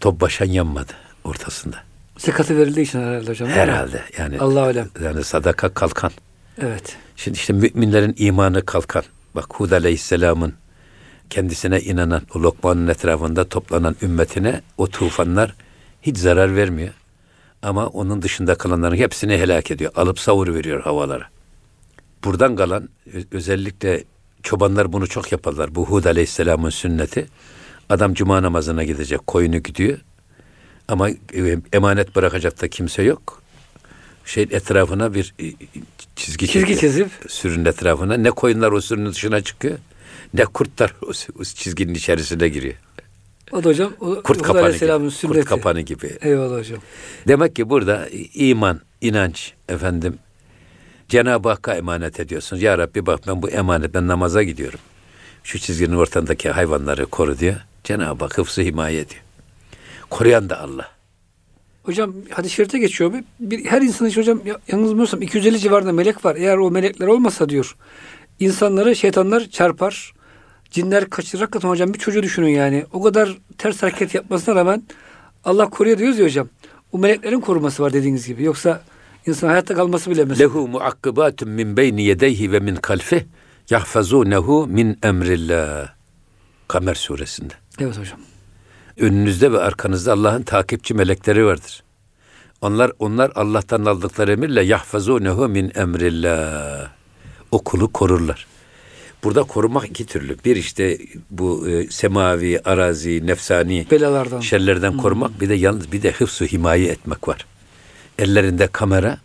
Topbaşan 0.00 0.46
yanmadı 0.46 0.92
ortasında. 1.24 1.76
Zekatı 2.18 2.56
verildiği 2.56 2.86
için 2.86 3.00
herhalde 3.00 3.30
hocam. 3.30 3.48
Herhalde 3.48 4.02
yani 4.18 4.38
Allah 4.38 4.62
alem. 4.62 4.88
yani 5.04 5.24
sadaka 5.24 5.74
kalkan. 5.74 6.10
Evet. 6.58 6.96
Şimdi 7.16 7.38
işte 7.38 7.52
müminlerin 7.52 8.14
imanı 8.18 8.64
kalkan. 8.66 9.04
Bak 9.34 9.54
Hud 9.54 9.70
Aleyhisselam'ın 9.70 10.54
kendisine 11.30 11.80
inanan 11.80 12.22
o 12.34 12.42
Lokman'ın 12.42 12.88
etrafında 12.88 13.48
toplanan 13.48 13.96
ümmetine 14.02 14.60
o 14.78 14.86
tufanlar 14.86 15.54
hiç 16.02 16.18
zarar 16.18 16.56
vermiyor. 16.56 16.94
Ama 17.62 17.86
onun 17.86 18.22
dışında 18.22 18.54
kalanların 18.54 18.96
hepsini 18.96 19.38
helak 19.38 19.70
ediyor. 19.70 19.92
Alıp 19.96 20.18
savur 20.18 20.54
veriyor 20.54 20.82
havalara. 20.82 21.28
Buradan 22.24 22.56
kalan 22.56 22.88
özellikle 23.32 24.04
çobanlar 24.42 24.92
bunu 24.92 25.06
çok 25.06 25.32
yaparlar. 25.32 25.74
Bu 25.74 25.86
Hud 25.86 26.04
Aleyhisselam'ın 26.04 26.70
sünneti. 26.70 27.26
Adam 27.88 28.14
cuma 28.14 28.42
namazına 28.42 28.84
gidecek, 28.84 29.26
koyunu 29.26 29.58
gidiyor. 29.58 29.98
Ama 30.88 31.10
e, 31.10 31.16
emanet 31.72 32.16
bırakacak 32.16 32.62
da 32.62 32.68
kimse 32.68 33.02
yok. 33.02 33.42
Şeyin 34.26 34.48
etrafına 34.50 35.14
bir 35.14 35.34
e, 35.40 35.42
çizgi, 36.16 36.46
Çizgi 36.46 36.46
çekiyor. 36.46 36.80
çizip 36.80 37.08
Sürünün 37.28 37.64
etrafına. 37.64 38.14
Ne 38.14 38.30
koyunlar 38.30 38.72
o 38.72 38.80
sürünün 38.80 39.10
dışına 39.10 39.40
çıkıyor. 39.40 39.78
Ne 40.34 40.44
kurtlar 40.44 40.94
o, 41.02 41.10
o 41.40 41.44
çizginin 41.44 41.94
içerisine 41.94 42.48
giriyor. 42.48 42.74
o 43.52 43.64
da 43.64 43.68
hocam 43.68 43.92
o, 44.00 44.22
Kurt 44.22 44.42
kapanı 44.42 44.70
gibi. 44.76 45.10
sünneti. 45.10 45.38
Kurt 45.38 45.44
kapanı 45.44 45.80
gibi. 45.80 46.18
Eyvallah 46.20 46.58
hocam. 46.58 46.78
Demek 47.28 47.56
ki 47.56 47.70
burada 47.70 48.08
iman, 48.34 48.80
inanç 49.00 49.52
efendim 49.68 50.18
Cenab-ı 51.08 51.48
Hakk'a 51.48 51.74
emanet 51.74 52.20
ediyorsun. 52.20 52.56
Ya 52.56 52.78
Rabbi 52.78 53.06
bak 53.06 53.20
ben 53.26 53.42
bu 53.42 53.48
emanet 53.50 53.94
ben 53.94 54.06
namaza 54.08 54.42
gidiyorum. 54.42 54.80
Şu 55.44 55.58
çizginin 55.58 55.96
ortasındaki 55.96 56.50
hayvanları 56.50 57.06
koru 57.06 57.38
diyor. 57.38 57.56
Cenab-ı 57.84 58.24
Hak 58.24 58.38
hıfzı 58.38 58.62
himaye 58.62 59.00
ediyor. 59.00 59.22
Koruyan 60.10 60.50
da 60.50 60.60
Allah. 60.60 60.95
Hocam 61.86 62.14
hadis-i 62.30 62.54
şerifte 62.54 62.78
geçiyor. 62.78 63.12
Bir, 63.12 63.24
bir- 63.40 63.64
her 63.64 63.82
insan 63.82 64.08
için 64.08 64.20
hocam 64.20 64.40
ya- 64.46 64.58
yalnız 64.68 64.88
bilmiyorsam 64.90 65.22
250 65.22 65.58
civarında 65.58 65.92
melek 65.92 66.24
var. 66.24 66.36
Eğer 66.36 66.56
o 66.56 66.70
melekler 66.70 67.06
olmasa 67.06 67.48
diyor 67.48 67.76
insanları 68.40 68.96
şeytanlar 68.96 69.44
çarpar. 69.50 70.12
Cinler 70.70 71.10
kaçırır. 71.10 71.40
Hakikaten 71.40 71.68
hocam 71.68 71.94
bir 71.94 71.98
çocuğu 71.98 72.22
düşünün 72.22 72.48
yani. 72.48 72.84
O 72.92 73.02
kadar 73.02 73.38
ters 73.58 73.82
hareket 73.82 74.14
yapmasına 74.14 74.54
rağmen 74.54 74.82
Allah 75.44 75.70
koruyor 75.70 75.98
diyoruz 75.98 76.18
ya 76.18 76.24
hocam. 76.24 76.48
O 76.92 76.98
meleklerin 76.98 77.40
koruması 77.40 77.82
var 77.82 77.92
dediğiniz 77.92 78.26
gibi. 78.26 78.42
Yoksa 78.42 78.82
insan 79.26 79.48
hayatta 79.48 79.74
kalması 79.74 80.10
bile 80.10 80.24
mesela. 80.24 80.48
Lehu 80.48 80.68
muakkibatun 80.68 81.48
min 81.48 81.76
beyni 81.76 82.02
yedeyhi 82.02 82.52
ve 82.52 82.60
min 82.60 82.76
kalfih 82.76 83.20
yahfazunehu 83.70 84.66
min 84.66 84.98
emrillah. 85.02 85.88
Kamer 86.68 86.94
suresinde. 86.94 87.54
Evet 87.80 87.98
hocam. 87.98 88.18
Önünüzde 88.96 89.52
ve 89.52 89.58
arkanızda 89.58 90.12
Allah'ın 90.12 90.42
takipçi 90.42 90.94
melekleri 90.94 91.46
vardır. 91.46 91.82
Onlar 92.60 92.92
onlar 92.98 93.32
Allah'tan 93.34 93.84
aldıkları 93.84 94.32
emirle 94.32 94.62
yahfazunehu 94.62 95.48
min 95.48 95.72
emrillah. 95.74 96.88
O 97.50 97.64
kulu 97.64 97.92
korurlar. 97.92 98.46
Burada 99.24 99.42
korumak 99.42 99.84
iki 99.84 100.06
türlü. 100.06 100.36
Bir 100.44 100.56
işte 100.56 100.98
bu 101.30 101.68
e, 101.68 101.90
semavi, 101.90 102.60
arazi, 102.64 103.26
nefsani 103.26 103.86
Belalardan. 103.90 104.40
şerlerden 104.40 104.96
korumak. 104.96 105.40
Bir 105.40 105.48
de 105.48 105.54
yalnız 105.54 105.92
bir 105.92 106.02
de 106.02 106.10
hıfzu 106.12 106.44
himaye 106.44 106.88
etmek 106.88 107.28
var. 107.28 107.46
Ellerinde 108.18 108.66
kamera 108.66 109.18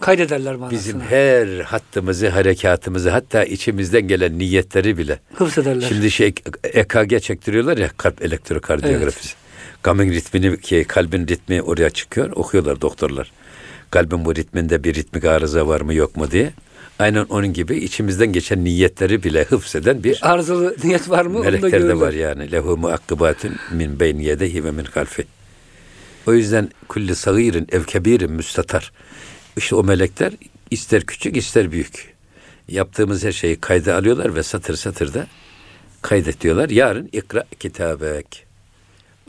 Kaydederler 0.00 0.56
manasına. 0.56 0.78
bizim 0.78 1.00
her 1.00 1.60
hattımızı, 1.60 2.28
harekatımızı 2.28 3.10
hatta 3.10 3.44
içimizden 3.44 4.08
gelen 4.08 4.38
niyetleri 4.38 4.98
bile 4.98 5.18
Hıfzederler. 5.34 5.88
Şimdi 5.88 6.10
şey 6.10 6.34
EKG 6.64 7.20
çektiriyorlar 7.22 7.76
ya 7.76 7.90
kalp 7.96 8.22
elektrokardiyografisi. 8.22 9.34
Gamın 9.82 10.10
ritmini 10.10 10.60
ki 10.60 10.84
kalbin 10.88 11.26
ritmi 11.26 11.62
oraya 11.62 11.90
çıkıyor. 11.90 12.30
Okuyorlar 12.34 12.80
doktorlar. 12.80 13.32
Kalbin 13.90 14.24
bu 14.24 14.34
ritminde 14.34 14.84
bir 14.84 14.94
ritmik 14.94 15.24
arıza 15.24 15.68
var 15.68 15.80
mı 15.80 15.94
yok 15.94 16.16
mu 16.16 16.30
diye. 16.30 16.52
Aynen 16.98 17.24
onun 17.24 17.52
gibi 17.52 17.76
içimizden 17.76 18.32
geçen 18.32 18.64
niyetleri 18.64 19.22
bile 19.22 19.44
hıfzeden 19.44 20.04
bir 20.04 20.18
Arızalı 20.22 20.76
niyet 20.84 21.10
var 21.10 21.26
mı? 21.26 21.40
Melekler 21.40 21.88
de 21.88 22.00
var 22.00 22.12
yani. 22.12 22.52
Lehu 22.52 22.76
muakkibatun 22.76 23.52
min 23.72 24.00
beyni 24.00 24.24
yedehi 24.24 24.64
ve 24.64 24.70
min 24.70 24.84
kalfi. 24.84 25.24
O 26.26 26.32
yüzden 26.32 26.68
kulli 26.88 27.14
sagirin 27.14 27.66
ev 27.72 27.84
kebirin 27.84 28.32
müstatar. 28.32 28.92
İşte 29.56 29.74
o 29.76 29.84
melekler 29.84 30.32
ister 30.70 31.02
küçük 31.04 31.36
ister 31.36 31.72
büyük. 31.72 32.14
Yaptığımız 32.68 33.24
her 33.24 33.32
şeyi 33.32 33.60
kayda 33.60 33.96
alıyorlar 33.96 34.34
ve 34.34 34.42
satır 34.42 34.76
satır 34.76 35.14
da 35.14 35.26
kaydet 36.02 36.40
diyorlar. 36.40 36.68
Yarın 36.70 37.08
ikra 37.12 37.44
kitabek. 37.60 38.46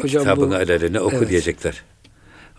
Hocam 0.02 0.24
Kitabını 0.24 0.52
bu- 0.52 0.56
oku 1.00 1.16
evet. 1.18 1.30
diyecekler. 1.30 1.82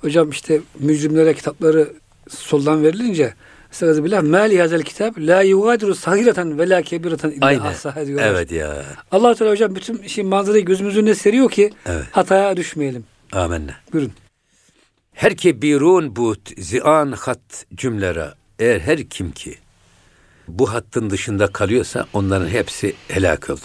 Hocam 0.00 0.30
işte 0.30 0.60
mücrimlere 0.78 1.34
kitapları 1.34 1.92
soldan 2.28 2.82
verilince 2.82 3.34
Estağfirullah. 3.72 4.22
Mali 4.22 4.60
hazel 4.60 4.82
kitap 4.82 5.18
la 5.18 5.42
yugadiru 5.42 5.94
sagireten 5.94 6.58
ve 6.58 6.68
la 6.68 6.82
kebireten 6.82 7.30
illa 7.30 7.46
Aynen. 7.46 7.60
ahsaha 7.60 8.06
diyorlar. 8.06 8.26
Evet 8.28 8.52
ya. 8.52 8.84
Allah 9.10 9.34
Teala 9.34 9.50
hocam 9.50 9.74
bütün 9.74 10.06
şey 10.06 10.24
manzarayı 10.24 10.64
gözümüzün 10.64 11.00
önüne 11.02 11.14
seriyor 11.14 11.50
ki 11.50 11.72
Evet. 11.86 12.04
hataya 12.12 12.56
düşmeyelim. 12.56 13.04
Amenna. 13.32 13.72
Buyurun. 13.92 14.12
Her 15.14 15.36
ki 15.36 15.62
birun 15.62 16.16
but 16.16 16.38
zian 16.58 17.12
hat 17.12 17.66
cümlera. 17.74 18.34
Eğer 18.58 18.80
her 18.80 19.04
kim 19.08 19.32
ki 19.32 19.54
bu 20.48 20.72
hattın 20.72 21.10
dışında 21.10 21.46
kalıyorsa 21.46 22.06
onların 22.12 22.48
hepsi 22.48 22.94
helak 23.08 23.50
oldu. 23.50 23.60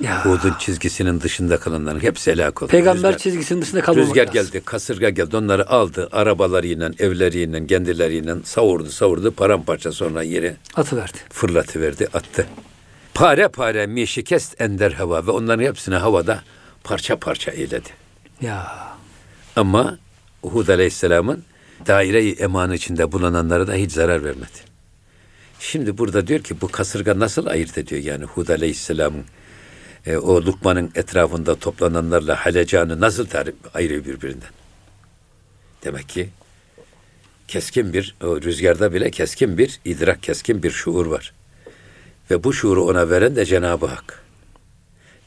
Ya. 0.00 0.24
Hud'un 0.24 0.54
çizgisinin 0.58 1.20
dışında 1.20 1.60
kalanların 1.60 2.00
hepsi 2.00 2.30
helak 2.32 2.62
oldu. 2.62 2.70
Peygamber 2.70 3.12
Rüzgar- 3.12 3.18
çizgisinin 3.18 3.62
dışında 3.62 3.80
kalmamak 3.80 4.08
Rüzgar 4.08 4.26
lazım. 4.34 4.52
geldi, 4.52 4.64
kasırga 4.64 5.10
geldi. 5.10 5.36
Onları 5.36 5.68
aldı, 5.70 6.08
arabalarıyla, 6.12 6.90
evleriyle, 6.98 7.66
kendileriyle 7.66 8.34
savurdu, 8.44 8.90
savurdu. 8.90 9.32
Paramparça 9.32 9.92
sonra 9.92 10.22
yere 10.22 10.56
Atıverdi. 10.76 11.18
fırlatıverdi, 11.30 12.06
attı. 12.14 12.46
Pare 13.14 13.48
pare 13.48 13.86
mi 13.86 14.06
şikest 14.06 14.60
ender 14.60 14.92
hava 14.92 15.26
ve 15.26 15.30
onların 15.30 15.64
hepsini 15.64 15.94
havada 15.94 16.42
parça 16.84 17.16
parça 17.16 17.50
eyledi. 17.50 17.88
Ya. 18.40 18.72
Ama 19.56 19.98
Hud 20.42 20.68
Aleyhisselam'ın 20.68 21.44
daire-i 21.86 22.32
eman 22.32 22.72
içinde 22.72 23.12
bulunanlara 23.12 23.66
da 23.66 23.74
hiç 23.74 23.92
zarar 23.92 24.24
vermedi. 24.24 24.68
Şimdi 25.60 25.98
burada 25.98 26.26
diyor 26.26 26.40
ki 26.40 26.60
bu 26.60 26.68
kasırga 26.68 27.18
nasıl 27.18 27.46
ayırt 27.46 27.78
ediyor 27.78 28.02
yani 28.02 28.24
Hud 28.24 28.48
Aleyhisselam'ın 28.48 29.24
e, 30.06 30.16
o 30.16 30.36
Lukman'ın 30.36 30.90
etrafında 30.94 31.54
toplananlarla 31.54 32.46
Halecan'ı 32.46 33.00
nasıl 33.00 33.26
tarif 33.26 33.54
ayırıyor 33.74 34.04
birbirinden? 34.04 34.50
Demek 35.84 36.08
ki 36.08 36.28
keskin 37.48 37.92
bir, 37.92 38.14
o 38.22 38.42
rüzgarda 38.42 38.94
bile 38.94 39.10
keskin 39.10 39.58
bir 39.58 39.80
idrak, 39.84 40.22
keskin 40.22 40.62
bir 40.62 40.70
şuur 40.70 41.06
var. 41.06 41.32
Ve 42.30 42.44
bu 42.44 42.52
şuuru 42.52 42.84
ona 42.84 43.10
veren 43.10 43.36
de 43.36 43.44
Cenab-ı 43.44 43.86
Hak. 43.86 44.27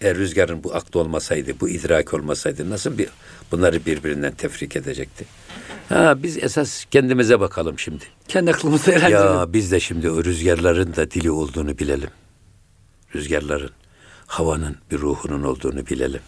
Eğer 0.01 0.17
rüzgarın 0.17 0.63
bu 0.63 0.75
aklı 0.75 0.99
olmasaydı, 0.99 1.59
bu 1.59 1.69
idrak 1.69 2.13
olmasaydı 2.13 2.69
nasıl 2.69 2.97
bir 2.97 3.09
bunları 3.51 3.85
birbirinden 3.85 4.31
tefrik 4.31 4.75
edecekti? 4.75 5.25
Ha 5.89 6.23
biz 6.23 6.37
esas 6.37 6.85
kendimize 6.85 7.39
bakalım 7.39 7.79
şimdi. 7.79 8.03
Kendi 8.27 8.51
aklımızda 8.51 8.91
eğlencelim. 8.91 9.33
Ya 9.33 9.53
biz 9.53 9.71
de 9.71 9.79
şimdi 9.79 10.09
o 10.09 10.23
rüzgarların 10.23 10.95
da 10.95 11.11
dili 11.11 11.31
olduğunu 11.31 11.77
bilelim. 11.77 12.09
Rüzgarların, 13.15 13.71
havanın 14.27 14.77
bir 14.91 14.97
ruhunun 14.97 15.43
olduğunu 15.43 15.87
bilelim. 15.87 16.21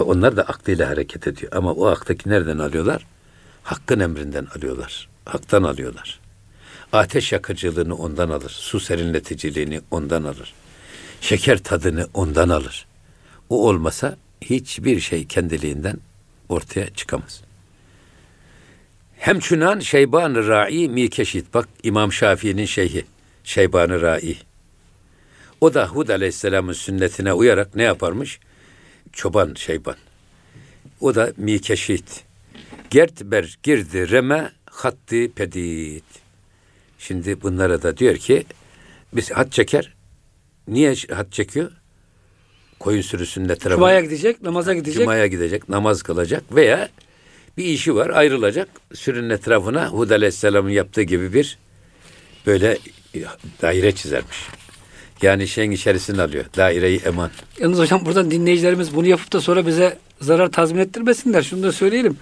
Ve 0.00 0.04
onlar 0.04 0.36
da 0.36 0.42
aklıyla 0.42 0.90
hareket 0.90 1.26
ediyor. 1.26 1.52
Ama 1.54 1.72
o 1.72 1.86
aktaki 1.86 2.28
nereden 2.28 2.58
alıyorlar? 2.58 3.06
Hakkın 3.62 4.00
emrinden 4.00 4.46
alıyorlar. 4.56 5.08
Haktan 5.24 5.62
alıyorlar. 5.62 6.20
Ateş 6.92 7.32
yakıcılığını 7.32 7.94
ondan 7.94 8.30
alır. 8.30 8.50
Su 8.50 8.80
serinleticiliğini 8.80 9.80
ondan 9.90 10.24
alır. 10.24 10.54
Şeker 11.20 11.58
tadını 11.58 12.08
ondan 12.14 12.48
alır. 12.48 12.86
O 13.48 13.68
olmasa 13.68 14.16
hiçbir 14.40 15.00
şey 15.00 15.26
kendiliğinden 15.26 15.96
ortaya 16.48 16.94
çıkamaz. 16.94 17.42
Hemçunan 19.18 19.80
Şeyban-ı 19.80 20.48
Ra'i 20.48 20.88
Mikeşit. 20.88 21.54
Bak 21.54 21.68
İmam 21.82 22.12
Şafii'nin 22.12 22.64
şeyhi. 22.64 23.04
Şeyban-ı 23.44 24.00
Ra'i. 24.00 24.36
O 25.60 25.74
da 25.74 25.86
Hud 25.86 26.08
Aleyhisselam'ın 26.08 26.72
sünnetine 26.72 27.32
uyarak 27.32 27.74
ne 27.74 27.82
yaparmış? 27.82 28.40
Çoban 29.12 29.54
Şeyban. 29.54 29.96
O 31.00 31.14
da 31.14 31.32
Mikeşit. 31.36 32.24
Gert 32.90 33.22
ber 33.22 33.58
girdi 33.62 34.10
reme 34.10 34.52
hattı 34.70 35.32
pedit. 35.36 36.04
Şimdi 36.98 37.42
bunlara 37.42 37.82
da 37.82 37.96
diyor 37.96 38.16
ki 38.16 38.44
biz 39.12 39.30
hat 39.30 39.52
çeker. 39.52 39.97
Niye 40.68 40.94
hat 41.12 41.32
çekiyor? 41.32 41.70
Koyun 42.78 43.02
sürüsünün 43.02 43.48
etrafında. 43.48 43.74
Cuma'ya 43.74 44.00
gidecek, 44.00 44.42
namaza 44.42 44.74
gidecek. 44.74 45.02
Cuma'ya 45.02 45.26
gidecek, 45.26 45.68
namaz 45.68 46.02
kılacak 46.02 46.42
veya 46.54 46.88
bir 47.56 47.64
işi 47.64 47.94
var 47.94 48.10
ayrılacak. 48.10 48.68
Sürünün 48.94 49.30
etrafına 49.30 49.88
Hud 49.88 50.10
Aleyhisselam'ın 50.10 50.70
yaptığı 50.70 51.02
gibi 51.02 51.32
bir 51.32 51.58
böyle 52.46 52.78
daire 53.62 53.92
çizermiş. 53.92 54.48
Yani 55.22 55.48
şeyin 55.48 55.70
içerisine 55.70 56.22
alıyor. 56.22 56.44
Daireyi 56.56 56.98
eman. 56.98 57.30
Yalnız 57.60 57.78
hocam 57.78 58.04
buradan 58.04 58.30
dinleyicilerimiz 58.30 58.94
bunu 58.94 59.06
yapıp 59.06 59.32
da 59.32 59.40
sonra 59.40 59.66
bize 59.66 59.98
zarar 60.20 60.50
tazmin 60.50 60.80
ettirmesinler. 60.80 61.42
Şunu 61.42 61.62
da 61.62 61.72
söyleyelim. 61.72 62.16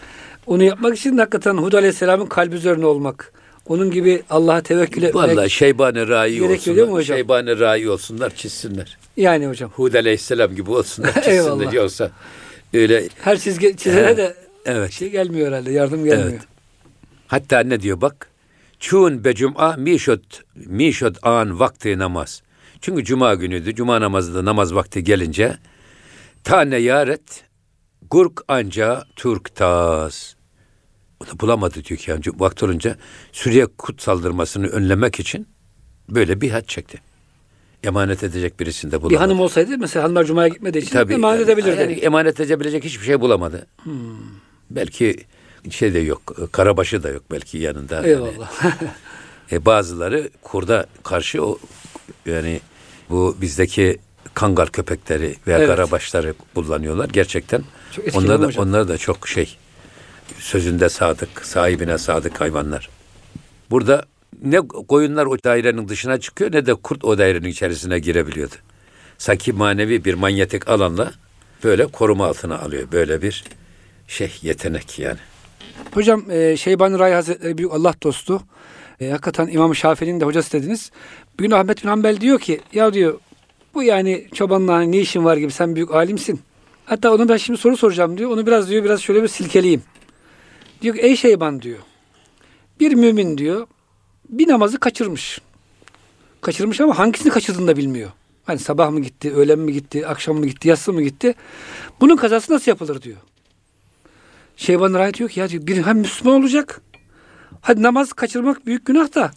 Onu 0.47 0.63
yapmak 0.63 0.99
için 0.99 1.19
hakikaten 1.19 1.55
Hud 1.55 1.73
Aleyhisselam'ın 1.73 2.27
kalbi 2.27 2.55
üzerine 2.55 2.87
olmak. 2.87 3.33
Onun 3.69 3.91
gibi 3.91 4.23
Allah'a 4.31 4.61
tevekkül 4.61 5.03
etmek. 5.03 5.15
Vallahi 5.15 5.51
şeybani 5.51 6.09
rai 6.09 6.43
olsunlar. 6.43 6.89
hocam? 6.89 7.17
Şeybani 7.17 7.61
rai 7.61 7.89
olsunlar, 7.89 8.35
çizsinler. 8.35 8.99
Yani 9.17 9.47
hocam. 9.47 9.71
Hud 9.71 9.95
Aleyhisselam 9.95 10.55
gibi 10.55 10.71
olsunlar, 10.71 11.13
çizsinler. 11.25 11.73
Yoksa 11.73 12.11
öyle 12.75 13.09
Her 13.21 13.39
çizgi 13.39 13.77
çizene 13.77 14.17
de 14.17 14.35
Evet. 14.67 14.93
şey 14.93 15.11
gelmiyor 15.11 15.49
herhalde. 15.49 15.73
Yardım 15.73 16.05
gelmiyor. 16.05 16.31
Evet. 16.31 16.41
Hatta 17.27 17.61
ne 17.61 17.81
diyor 17.83 18.01
bak. 18.01 18.31
Çun 18.81 19.25
be 19.25 19.35
cum'a 19.35 19.77
mişot 19.77 20.43
mişot 20.55 21.17
an 21.23 21.61
vakti 21.61 21.99
namaz. 21.99 22.43
Çünkü 22.81 23.05
cuma 23.05 23.35
günüydü. 23.35 23.75
Cuma 23.75 24.01
namazında 24.01 24.45
namaz 24.45 24.75
vakti 24.75 25.05
gelince 25.05 25.57
tane 26.45 26.77
yaret 26.77 27.45
gurk 28.11 28.41
anca 28.49 29.05
turktaz. 29.17 30.36
O 30.36 30.36
da 30.36 30.36
bulamadı 31.41 31.83
yani 32.07 32.23
vakti 32.37 32.65
olunca 32.65 32.97
Suriye 33.33 33.67
kut 33.67 34.03
saldırmasını 34.03 34.67
önlemek 34.67 35.21
için 35.21 35.47
böyle 36.09 36.41
bir 36.41 36.51
hat 36.51 36.69
çekti. 36.69 37.01
Emanet 37.85 38.23
edecek 38.23 38.61
birisini 38.61 38.93
de 38.93 38.97
bulamadı. 38.97 39.15
Bir 39.15 39.19
hanım 39.19 39.41
olsaydı 39.41 39.79
mesela 39.79 40.05
hanımlar 40.05 40.25
Cuma'ya 40.25 40.49
gitmediği 40.49 40.83
için 40.83 40.93
Tabii. 40.93 41.13
emanet 41.13 41.41
edebilirdi. 41.41 41.81
Yani 41.81 41.93
emanet 41.93 42.41
edebilecek 42.41 42.85
hiçbir 42.85 43.05
şey 43.05 43.21
bulamadı. 43.21 43.67
Belki 44.71 45.17
şey 45.71 45.95
de 45.95 45.99
yok, 45.99 46.53
karabaşı 46.53 47.03
da 47.03 47.09
yok 47.09 47.23
belki 47.31 47.59
yanında. 47.59 47.95
Yani, 47.95 48.07
Eyvallah. 48.07 48.53
e, 49.53 49.65
bazıları 49.65 50.31
kurda 50.43 50.87
karşı 51.03 51.45
o 51.45 51.59
yani 52.27 52.61
bu 53.11 53.37
bizdeki 53.41 53.99
kangal 54.35 54.67
köpekleri 54.67 55.37
veya 55.47 55.59
Evet. 55.59 55.69
karabaşları 55.69 56.35
kullanıyorlar. 56.55 57.09
Gerçekten 57.09 57.63
onlar 58.15 58.43
da, 58.43 58.47
hocam. 58.47 58.69
onlar 58.69 58.89
da 58.89 58.99
çok 58.99 59.29
şey 59.29 59.57
sözünde 60.47 60.89
sadık, 60.89 61.47
sahibine 61.47 61.99
sadık 61.99 62.41
hayvanlar. 62.41 62.89
Burada 63.71 64.05
ne 64.43 64.61
koyunlar 64.89 65.27
o 65.27 65.37
dairenin 65.45 65.89
dışına 65.89 66.21
çıkıyor 66.21 66.53
ne 66.53 66.67
de 66.67 66.75
kurt 66.75 67.05
o 67.05 67.19
dairenin 67.19 67.49
içerisine 67.49 67.99
girebiliyordu. 67.99 68.55
Sanki 69.19 69.53
manevi 69.53 70.05
bir 70.05 70.15
manyetik 70.15 70.69
alanla 70.69 71.13
böyle 71.65 71.87
koruma 71.87 72.27
altına 72.27 72.59
alıyor. 72.59 72.89
Böyle 72.93 73.23
bir 73.23 73.45
şey 74.09 74.33
yetenek 74.43 74.99
yani. 74.99 75.19
Hocam 75.95 76.31
e, 76.31 76.57
Şeyban 76.57 76.99
Ray 76.99 77.13
Hazretleri 77.13 77.59
büyük 77.59 77.73
Allah 77.73 77.95
dostu. 78.03 78.43
E, 79.01 79.11
hakikaten 79.11 79.47
İmam 79.47 79.75
Şafii'nin 79.75 80.21
de 80.21 80.25
hocası 80.25 80.53
dediniz. 80.53 80.91
Bugün 81.39 81.51
Ahmet 81.51 81.85
bin 81.85 81.89
Hanbel 81.89 82.21
diyor 82.21 82.39
ki 82.39 82.61
ya 82.73 82.95
diyor 82.95 83.19
bu 83.75 83.83
yani 83.83 84.27
çobanla 84.35 84.81
ne 84.81 84.99
işin 84.99 85.25
var 85.25 85.37
gibi 85.37 85.53
sen 85.53 85.75
büyük 85.75 85.95
alimsin. 85.95 86.41
Hatta 86.85 87.15
onu 87.15 87.29
ben 87.29 87.37
şimdi 87.37 87.59
soru 87.59 87.77
soracağım 87.77 88.19
diyor. 88.19 88.31
Onu 88.31 88.47
biraz 88.47 88.71
diyor 88.71 88.85
biraz 88.85 89.01
şöyle 89.01 89.23
bir 89.23 89.29
silkeleyeyim. 89.29 89.83
Diyor 90.83 90.95
ki 90.95 91.01
ey 91.01 91.17
Şeyban 91.17 91.63
diyor. 91.63 91.79
Bir 92.81 92.93
mümin 92.95 93.39
diyor 93.39 93.67
bir 94.29 94.49
namazı 94.49 94.81
kaçırmış. 94.81 95.41
Kaçırmış 96.41 96.81
ama 96.81 96.99
hangisini 96.99 97.33
kaçırdığını 97.33 97.69
da 97.69 97.77
bilmiyor. 97.77 98.11
Hani 98.45 98.59
sabah 98.59 98.91
mı 98.91 99.01
gitti, 99.01 99.35
öğlen 99.35 99.59
mi 99.59 99.73
gitti, 99.73 100.07
akşam 100.07 100.37
mı 100.37 100.47
gitti, 100.47 100.69
yatsı 100.69 100.93
mı 100.93 101.03
gitti. 101.03 101.35
Bunun 102.01 102.17
kazası 102.17 102.53
nasıl 102.53 102.71
yapılır 102.71 103.03
diyor. 103.03 103.17
Şeyban 104.57 104.95
Ray 104.95 105.15
diyor 105.15 105.31
ki 105.31 105.41
ya 105.41 105.49
diyor, 105.49 105.67
bir 105.67 105.83
hem 105.83 105.99
Müslüman 105.99 106.41
olacak. 106.41 106.81
Hadi 107.61 107.83
namaz 107.83 108.13
kaçırmak 108.13 108.67
büyük 108.67 108.87
günah 108.87 109.15
da. 109.15 109.31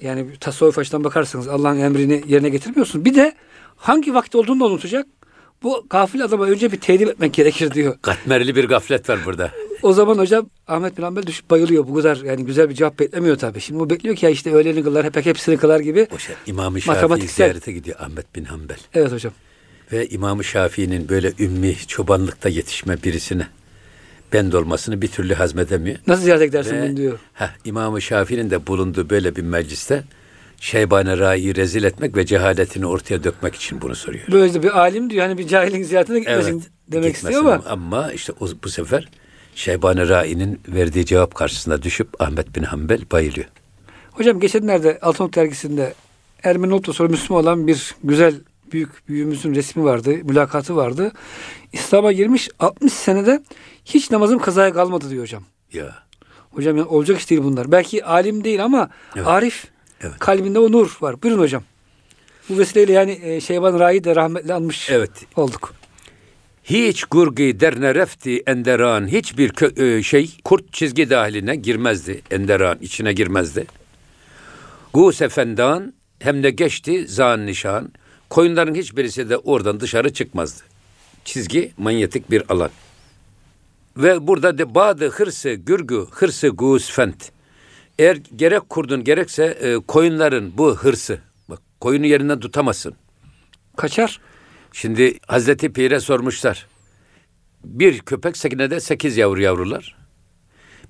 Yani 0.00 0.26
tasavvuf 0.40 0.78
açıdan 0.78 1.04
bakarsanız 1.04 1.48
Allah'ın 1.48 1.78
emrini 1.78 2.22
yerine 2.26 2.48
getirmiyorsun. 2.48 3.04
Bir 3.04 3.14
de 3.14 3.34
hangi 3.76 4.14
vakti 4.14 4.36
olduğunu 4.36 4.60
da 4.60 4.64
unutacak. 4.64 5.06
Bu 5.62 5.86
gafil 5.90 6.24
adama 6.24 6.44
önce 6.44 6.72
bir 6.72 6.80
tedip 6.80 7.08
etmek 7.08 7.34
gerekir 7.34 7.70
diyor. 7.70 7.98
Katmerli 8.02 8.56
bir 8.56 8.64
gaflet 8.64 9.08
var 9.08 9.18
burada. 9.24 9.50
O 9.82 9.92
zaman 9.92 10.18
hocam 10.18 10.46
Ahmet 10.66 10.98
bin 10.98 11.02
Hanbel 11.02 11.22
düşüp 11.26 11.50
bayılıyor. 11.50 11.88
Bu 11.88 11.94
kadar 11.94 12.16
yani 12.16 12.44
güzel 12.44 12.70
bir 12.70 12.74
cevap 12.74 12.98
beklemiyor 12.98 13.38
tabii. 13.38 13.60
Şimdi 13.60 13.82
o 13.82 13.90
bekliyor 13.90 14.16
ki 14.16 14.24
ya 14.26 14.30
işte 14.30 14.54
öğleni 14.54 14.82
kılar, 14.82 15.04
hep 15.04 15.26
hepsini 15.26 15.56
kılar 15.56 15.80
gibi. 15.80 16.06
O 16.14 16.18
şey 16.18 16.34
İmam-ı 16.46 16.80
Şafii 16.80 17.28
ziyarete 17.28 17.72
gidiyor 17.72 18.00
Ahmet 18.00 18.34
bin 18.34 18.44
Hanbel. 18.44 18.78
Evet 18.94 19.12
hocam. 19.12 19.32
Ve 19.92 20.08
İmam-ı 20.08 20.44
Şafii'nin 20.44 21.08
böyle 21.08 21.32
ümmi 21.38 21.76
çobanlıkta 21.86 22.48
yetişme 22.48 23.02
birisine 23.02 23.46
bend 24.32 24.52
olmasını 24.52 25.02
bir 25.02 25.08
türlü 25.08 25.34
hazmedemiyor. 25.34 25.98
Nasıl 26.06 26.22
ziyaret 26.22 26.48
edersin 26.48 26.76
Ve- 26.76 26.88
bunu 26.88 26.96
diyor. 26.96 27.18
Heh, 27.34 27.48
İmam-ı 27.64 28.02
Şafii'nin 28.02 28.50
de 28.50 28.66
bulunduğu 28.66 29.10
böyle 29.10 29.36
bir 29.36 29.42
mecliste 29.42 30.04
Şeyban-ı 30.60 31.18
Rai'yi 31.18 31.56
rezil 31.56 31.84
etmek 31.84 32.16
ve 32.16 32.26
cehaletini 32.26 32.86
ortaya 32.86 33.24
dökmek 33.24 33.54
için 33.54 33.82
bunu 33.82 33.94
soruyor. 33.94 34.24
Böyle 34.32 34.62
bir 34.62 34.78
alim 34.78 35.10
diyor 35.10 35.26
hani 35.26 35.38
bir 35.38 35.48
cahilin 35.48 35.82
ziyaretine 35.82 36.18
gitmesin 36.18 36.64
demek 36.88 37.14
gitmesin 37.14 37.36
istiyor 37.36 37.52
ama. 37.52 37.64
Ama 37.66 38.12
işte 38.12 38.32
o, 38.40 38.48
bu 38.64 38.68
sefer 38.68 39.08
Şeyban-ı 39.54 40.08
Rai'nin 40.08 40.60
verdiği 40.68 41.06
cevap 41.06 41.34
karşısında 41.34 41.82
düşüp 41.82 42.22
Ahmet 42.22 42.56
bin 42.56 42.62
Hanbel 42.62 43.00
bayılıyor. 43.12 43.46
Hocam 44.10 44.40
geçenlerde 44.40 44.98
Altınok 45.02 45.34
dergisinde 45.34 45.94
Ermeni 46.42 46.74
olup 46.74 46.86
da 46.86 46.92
sonra 46.92 47.08
Müslüman 47.08 47.42
olan 47.44 47.66
bir 47.66 47.94
güzel 48.04 48.34
büyük 48.72 49.08
büyüğümüzün 49.08 49.54
resmi 49.54 49.84
vardı, 49.84 50.10
mülakatı 50.10 50.76
vardı. 50.76 51.12
İslam'a 51.72 52.12
girmiş 52.12 52.48
60 52.58 52.92
senede 52.92 53.42
hiç 53.84 54.10
namazım 54.10 54.38
kazaya 54.38 54.72
kalmadı 54.72 55.10
diyor 55.10 55.22
hocam. 55.22 55.42
Ya 55.72 56.02
Hocam 56.50 56.76
yani 56.76 56.88
olacak 56.88 57.18
iş 57.18 57.30
değil 57.30 57.42
bunlar. 57.44 57.72
Belki 57.72 58.04
alim 58.04 58.44
değil 58.44 58.64
ama 58.64 58.90
Evet. 59.16 59.26
arif 59.26 59.64
Evet. 60.00 60.18
kalbinde 60.18 60.58
o 60.58 60.72
nur 60.72 60.96
var. 61.00 61.22
Buyurun 61.22 61.40
hocam. 61.40 61.62
Bu 62.48 62.58
vesileyle 62.58 62.92
yani 62.92 63.20
e, 63.22 63.40
Şeyban 63.40 63.78
Ra'yı 63.78 64.04
de 64.04 64.16
rahmetli 64.16 64.54
anmış 64.54 64.90
evet. 64.90 65.10
olduk. 65.36 65.74
Hiç 66.72 67.04
gurgi 67.04 67.60
derne 67.60 67.94
refti 67.94 68.42
enderan 68.46 69.06
hiçbir 69.06 69.50
kö- 69.50 69.98
e, 69.98 70.02
şey 70.02 70.30
kurt 70.44 70.72
çizgi 70.72 71.10
dahiline 71.10 71.56
girmezdi. 71.56 72.22
Enderan 72.30 72.78
içine 72.80 73.12
girmezdi. 73.12 73.66
Gus 74.94 75.22
efendan 75.22 75.94
hem 76.18 76.42
de 76.42 76.50
geçti 76.50 77.08
zan 77.08 77.46
nişan. 77.46 77.92
Koyunların 78.30 78.74
hiçbirisi 78.74 79.30
de 79.30 79.36
oradan 79.36 79.80
dışarı 79.80 80.12
çıkmazdı. 80.12 80.62
Çizgi 81.24 81.72
manyetik 81.78 82.30
bir 82.30 82.42
alan. 82.52 82.70
Ve 83.96 84.26
burada 84.26 84.58
de 84.58 84.74
badı 84.74 85.08
hırsı 85.08 85.50
gürgü 85.52 86.06
hırsı 86.10 86.48
gus 86.48 86.90
fent. 86.90 87.32
Eğer 87.98 88.18
gerek 88.36 88.68
kurdun 88.68 89.04
gerekse 89.04 89.44
e, 89.44 89.74
koyunların 89.76 90.52
bu 90.58 90.76
hırsı 90.76 91.18
bak 91.48 91.60
koyunu 91.80 92.06
yerinden 92.06 92.40
tutamazsın. 92.40 92.94
Kaçar. 93.76 94.20
Şimdi 94.72 95.18
Hazreti 95.26 95.72
Pir'e 95.72 96.00
sormuşlar. 96.00 96.66
Bir 97.64 97.98
köpek 97.98 98.36
senede 98.36 98.80
sekiz 98.80 99.16
yavru 99.16 99.42
yavrular. 99.42 99.96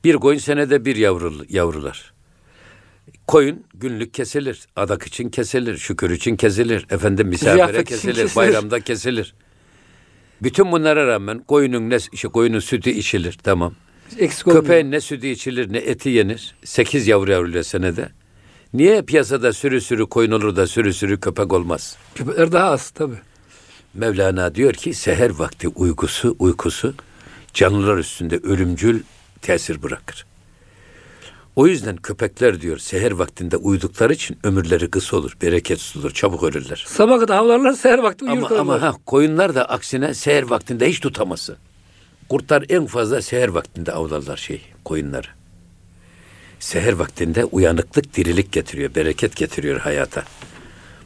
Bir 0.05 0.15
koyun 0.15 0.39
senede 0.39 0.85
bir 0.85 0.97
yavru, 0.97 1.35
yavrular. 1.49 2.13
Koyun 3.27 3.65
günlük 3.75 4.15
kesilir. 4.15 4.67
Adak 4.77 5.07
için 5.07 5.29
kesilir. 5.29 5.77
Şükür 5.77 6.11
için 6.11 6.37
kesilir. 6.37 6.87
Efendim 6.91 7.29
misafire 7.29 7.85
kesilir. 7.85 8.15
kesilir. 8.15 8.37
Bayramda 8.37 8.81
kesilir. 8.81 9.35
Bütün 10.43 10.73
bunlara 10.73 11.07
rağmen 11.07 11.39
koyunun 11.39 11.91
ne 11.91 11.97
işte 12.13 12.29
koyunun 12.29 12.59
sütü 12.59 12.91
içilir 12.91 13.39
tamam. 13.43 13.75
Eksik 14.19 14.49
olmuyor. 14.49 14.65
Köpeğin 14.65 14.91
ne 14.91 15.01
sütü 15.01 15.27
içilir 15.27 15.73
ne 15.73 15.79
eti 15.79 16.09
yenir. 16.09 16.55
Sekiz 16.65 17.09
yavru 17.09 17.31
yavruluyor 17.31 17.65
senede. 17.65 18.09
Niye 18.73 19.03
piyasada 19.03 19.53
sürü 19.53 19.81
sürü 19.81 20.07
koyun 20.07 20.31
olur 20.31 20.57
da 20.57 20.67
sürü 20.67 20.93
sürü 20.95 21.21
köpek 21.21 21.53
olmaz? 21.53 21.97
Köpekler 22.15 22.53
daha 22.53 22.71
az 22.71 22.91
tabii. 22.91 23.19
Mevlana 23.95 24.55
diyor 24.55 24.73
ki 24.73 24.95
seher 24.95 25.31
vakti 25.31 25.69
uykusu 25.69 26.37
uykusu 26.39 26.95
canlılar 27.55 27.99
üstünde 27.99 28.37
ölümcül 28.37 29.03
tesir 29.43 29.83
bırakır. 29.83 30.27
O 31.57 31.67
yüzden 31.67 31.97
köpekler 31.97 32.61
diyor 32.61 32.79
seher 32.79 33.11
vaktinde 33.11 33.57
uyudukları 33.57 34.13
için 34.13 34.39
ömürleri 34.45 34.91
kısa 34.91 35.17
olur, 35.17 35.37
bereketsiz 35.43 35.97
olur, 35.97 36.11
çabuk 36.11 36.43
ölürler. 36.43 36.85
Sabah 36.89 37.21
kadar 37.21 37.37
havlarlar 37.37 37.73
seher 37.73 37.99
vakti 37.99 38.25
uyur 38.25 38.37
Ama, 38.37 38.49
kalırlar. 38.49 38.61
ama 38.77 38.83
ha, 38.83 38.95
koyunlar 39.07 39.55
da 39.55 39.65
aksine 39.65 40.15
seher 40.15 40.43
vaktinde 40.43 40.89
hiç 40.89 41.01
tutaması. 41.01 41.57
Kurtlar 42.29 42.65
en 42.69 42.87
fazla 42.87 43.23
seher 43.23 43.49
vaktinde 43.49 43.93
avlarlar 43.93 44.37
şey 44.37 44.63
koyunları. 44.85 45.27
Seher 46.61 46.93
vaktinde 46.93 47.45
uyanıklık 47.45 48.17
dirilik 48.17 48.53
getiriyor, 48.53 48.95
bereket 48.95 49.37
getiriyor 49.37 49.81
hayata. 49.81 50.25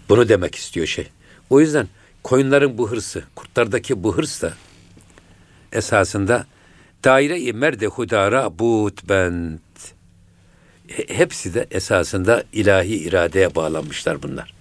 Bunu 0.09 0.29
demek 0.29 0.55
istiyor 0.55 0.87
şey. 0.87 1.09
O 1.51 1.61
yüzden 1.61 1.89
koyunların 2.31 2.79
bu 2.79 2.91
hırsı, 2.91 3.25
kurtlardaki 3.35 4.03
bu 4.03 4.17
hırs 4.17 4.43
da 4.43 4.55
esasında 5.73 6.47
daire-i 7.05 7.53
merde 7.53 7.87
hudara 7.87 8.59
but 8.59 9.09
bent. 9.09 9.61
He- 10.89 11.07
Hepsi 11.15 11.55
de 11.55 11.67
esasında 11.71 12.45
ilahi 12.53 12.95
iradeye 12.97 13.55
bağlanmışlar 13.55 14.23
bunlar. 14.23 14.55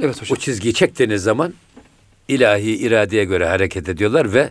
Evet 0.00 0.16
O 0.16 0.20
hocam. 0.20 0.38
çizgiyi 0.38 0.74
çektiğiniz 0.74 1.22
zaman 1.22 1.54
ilahi 2.28 2.76
iradeye 2.76 3.24
göre 3.24 3.46
hareket 3.48 3.88
ediyorlar 3.88 4.34
ve 4.34 4.50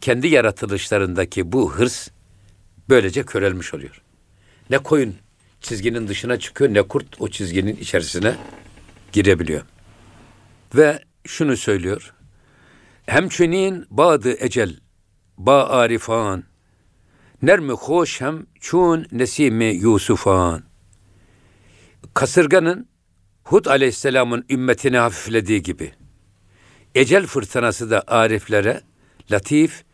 kendi 0.00 0.28
yaratılışlarındaki 0.28 1.52
bu 1.52 1.72
hırs 1.72 2.08
böylece 2.88 3.22
körelmiş 3.22 3.74
oluyor. 3.74 4.02
Ne 4.70 4.78
koyun 4.78 5.14
çizginin 5.60 6.08
dışına 6.08 6.38
çıkıyor 6.38 6.74
ne 6.74 6.82
kurt 6.82 7.06
o 7.18 7.28
çizginin 7.28 7.76
içerisine 7.76 8.34
girebiliyor. 9.12 9.62
Ve 10.74 11.07
şunu 11.26 11.56
söylüyor. 11.56 12.14
Hem 13.06 13.28
çünün 13.28 13.86
badı 13.90 14.44
ecel 14.44 14.76
ba 15.38 15.68
arifan 15.68 16.44
nermi 17.42 17.72
hoş 17.72 18.20
hem 18.20 18.46
çun 18.60 19.06
nesimi 19.12 19.64
Yusufan. 19.64 20.62
Kasırganın 22.14 22.88
Hud 23.44 23.66
aleyhisselamın 23.66 24.44
ümmetini 24.50 24.98
hafiflediği 24.98 25.62
gibi 25.62 25.92
ecel 26.94 27.26
fırtınası 27.26 27.90
da 27.90 28.04
ariflere 28.06 28.80
latif 29.30 29.84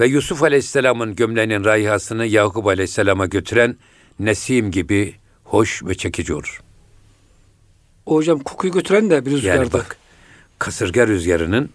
ve 0.00 0.06
Yusuf 0.06 0.42
aleyhisselamın 0.42 1.16
gömleğinin 1.16 1.64
rayihasını 1.64 2.26
Yakup 2.26 2.66
aleyhisselama 2.66 3.26
götüren 3.26 3.76
nesim 4.18 4.70
gibi 4.70 5.14
hoş 5.44 5.84
ve 5.84 5.94
çekici 5.94 6.34
olur. 6.34 6.62
O 8.06 8.14
hocam 8.14 8.38
kokuyu 8.38 8.72
götüren 8.72 9.10
de 9.10 9.26
bir 9.26 9.30
rüzgarda. 9.30 9.58
Yani 9.58 9.72
bak 9.72 9.96
kasırga 10.62 11.06
rüzgarının 11.06 11.70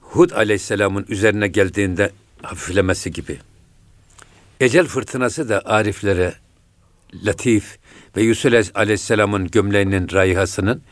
Hud 0.00 0.30
aleyhisselamın 0.30 1.06
üzerine 1.08 1.48
geldiğinde 1.48 2.10
hafiflemesi 2.42 3.12
gibi. 3.12 3.38
Ecel 4.60 4.86
fırtınası 4.86 5.48
da 5.48 5.62
ariflere 5.64 6.34
latif 7.24 7.78
ve 8.16 8.22
Yusuf 8.22 8.70
aleyhisselamın 8.74 9.46
gömleğinin 9.48 10.08
rayihasının 10.12 10.82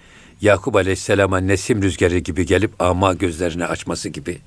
Yakup 0.41 0.77
aleyhisselama 0.77 1.39
nesim 1.39 1.83
rüzgarı 1.83 2.19
gibi 2.19 2.47
gelip 2.47 2.71
ama 2.79 3.15
gözlerini 3.15 3.67
açması 3.67 4.09
gibi. 4.09 4.39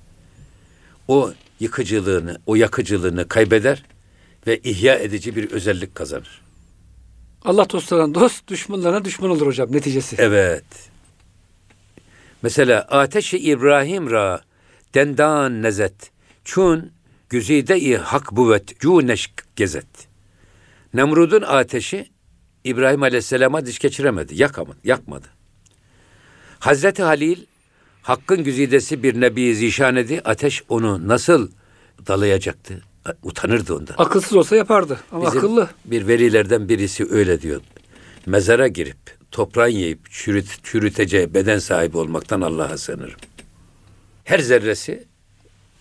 O 1.08 1.34
yıkıcılığını, 1.60 2.38
o 2.46 2.56
yakıcılığını 2.56 3.28
kaybeder 3.28 3.84
ve 4.48 4.60
ihya 4.64 4.96
edici 4.96 5.36
bir 5.36 5.52
özellik 5.52 5.96
kazanır. 5.96 6.42
Allah 7.46 7.70
dostlarına 7.70 8.16
dost, 8.16 8.48
düşmanlarına 8.48 9.06
düşman 9.06 9.32
olur 9.32 9.48
hocam 9.48 9.72
neticesi. 9.72 10.16
Evet. 10.20 10.90
Mesela 12.42 12.82
ateşi 12.82 13.38
İbrahim 13.38 14.12
ra 14.12 14.42
dendan 14.94 15.64
nezet 15.64 16.12
çun 16.44 16.92
güzide-i 17.30 17.98
hak 17.98 18.32
buvet 18.32 18.80
cuneşk 18.80 19.32
gezet. 19.56 20.08
Nemrud'un 20.94 21.42
ateşi 21.42 22.10
İbrahim 22.64 23.04
Aleyhisselam'a 23.04 23.66
diş 23.66 23.80
geçiremedi, 23.80 24.42
yakamadı, 24.42 24.78
yakmadı. 24.84 25.28
Hazreti 26.60 27.04
Halil 27.04 27.46
Hakkın 28.02 28.44
güzidesi 28.44 29.04
bir 29.04 29.22
nebi 29.22 29.56
zişan 29.56 29.96
edi. 29.96 30.22
Ateş 30.26 30.64
onu 30.70 31.08
nasıl 31.08 31.50
dalayacaktı? 32.08 32.82
Utanırdı 33.24 33.76
ondan. 33.76 33.96
Akılsız 33.98 34.34
olsa 34.34 34.56
yapardı 34.56 35.00
ama 35.12 35.26
Bizim 35.26 35.40
akıllı. 35.40 35.70
Bir 35.86 36.08
velilerden 36.08 36.70
birisi 36.70 37.08
öyle 37.12 37.42
diyor. 37.42 37.62
Mezara 38.26 38.68
girip 38.68 39.19
toprağın 39.32 39.70
yiyip 39.70 40.12
çürüt, 40.12 40.64
çürüteceği 40.64 41.34
beden 41.34 41.60
sahibi 41.60 41.98
olmaktan 41.98 42.42
Allah'a 42.42 42.78
sığınırım. 42.78 43.20
Her 44.24 44.40
zerresi 44.40 45.08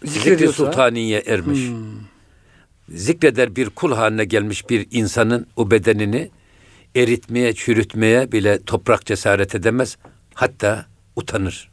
zikri 0.04 0.48
sultaniye 0.48 1.22
ermiş. 1.26 1.60
Zikreder 2.88 3.56
bir 3.56 3.70
kul 3.70 3.92
haline 3.92 4.24
gelmiş 4.24 4.70
bir 4.70 4.86
insanın 4.90 5.46
o 5.56 5.70
bedenini 5.70 6.30
eritmeye, 6.96 7.52
çürütmeye 7.52 8.32
bile 8.32 8.62
toprak 8.62 9.06
cesaret 9.06 9.54
edemez. 9.54 9.96
Hatta 10.34 10.86
utanır. 11.16 11.70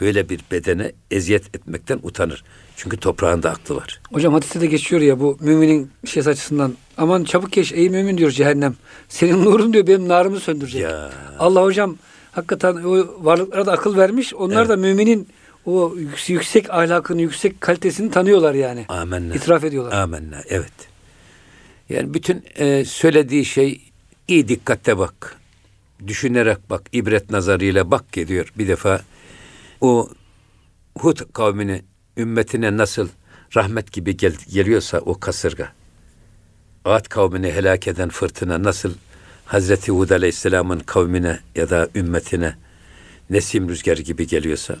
Böyle 0.00 0.28
bir 0.28 0.40
bedene 0.50 0.92
eziyet 1.10 1.56
etmekten 1.56 2.00
utanır. 2.02 2.44
Çünkü 2.76 2.96
toprağında 2.96 3.50
aklı 3.50 3.76
var. 3.76 4.00
hocam 4.12 4.32
hadiste 4.32 4.60
de 4.60 4.66
geçiyor 4.66 5.02
ya 5.02 5.20
bu 5.20 5.36
müminin 5.40 5.90
şey 6.06 6.22
açısından. 6.26 6.74
Aman 6.96 7.24
çabuk 7.24 7.52
geç 7.52 7.72
ey 7.72 7.88
mümin 7.90 8.18
diyor 8.18 8.30
cehennem. 8.30 8.74
Senin 9.08 9.44
nurun 9.44 9.72
diyor 9.72 9.86
benim 9.86 10.08
narımı 10.08 10.40
söndürecek. 10.40 10.82
Ya. 10.82 11.10
Allah 11.38 11.62
hocam 11.62 11.96
hakikaten 12.32 12.74
o 12.74 13.24
varlıklara 13.24 13.66
da 13.66 13.72
akıl 13.72 13.96
vermiş. 13.96 14.34
Onlar 14.34 14.68
da 14.68 14.76
müminin 14.76 15.28
o 15.66 15.94
yük- 15.96 16.30
yüksek 16.30 16.70
ahlakını, 16.70 17.20
yüksek 17.22 17.60
kalitesini 17.60 18.10
tanıyorlar 18.10 18.54
yani. 18.54 18.84
Amenna. 18.88 19.34
İtiraf 19.34 19.64
ediyorlar. 19.64 19.92
Amenna. 20.02 20.42
Evet. 20.48 20.72
Yani 21.88 22.14
bütün 22.14 22.44
e, 22.56 22.84
söylediği 22.84 23.44
şey 23.44 23.80
iyi 24.28 24.48
dikkatle 24.48 24.98
bak. 24.98 25.36
Düşünerek 26.06 26.70
bak. 26.70 26.82
ibret 26.92 27.30
nazarıyla 27.30 27.90
bak 27.90 28.12
geliyor. 28.12 28.52
Bir 28.58 28.68
defa 28.68 29.00
o 29.80 30.08
Hud 30.98 31.18
kavmini 31.32 31.82
ümmetine 32.16 32.76
nasıl 32.76 33.08
rahmet 33.56 33.92
gibi 33.92 34.16
gel- 34.16 34.36
geliyorsa 34.52 34.98
o 34.98 35.20
kasırga. 35.20 35.72
Ad 36.84 37.08
kavmini 37.08 37.52
helak 37.52 37.88
eden 37.88 38.08
fırtına 38.08 38.62
nasıl 38.62 38.92
Hazreti 39.44 39.92
Hud 39.92 40.10
Aleyhisselam'ın 40.10 40.80
kavmine 40.80 41.40
ya 41.54 41.70
da 41.70 41.88
ümmetine 41.94 42.54
nesim 43.30 43.68
rüzgarı 43.68 44.02
gibi 44.02 44.26
geliyorsa 44.26 44.76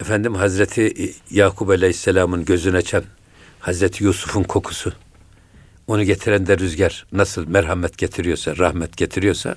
Efendim 0.00 0.34
Hazreti 0.34 1.14
Yakup 1.30 1.70
Aleyhisselam'ın 1.70 2.44
gözüne 2.44 2.76
açan 2.76 3.04
Hazreti 3.60 4.04
Yusuf'un 4.04 4.42
kokusu 4.42 4.92
onu 5.86 6.04
getiren 6.04 6.46
de 6.46 6.58
rüzgar 6.58 7.06
nasıl 7.12 7.48
merhamet 7.48 7.98
getiriyorsa, 7.98 8.56
rahmet 8.56 8.96
getiriyorsa 8.96 9.56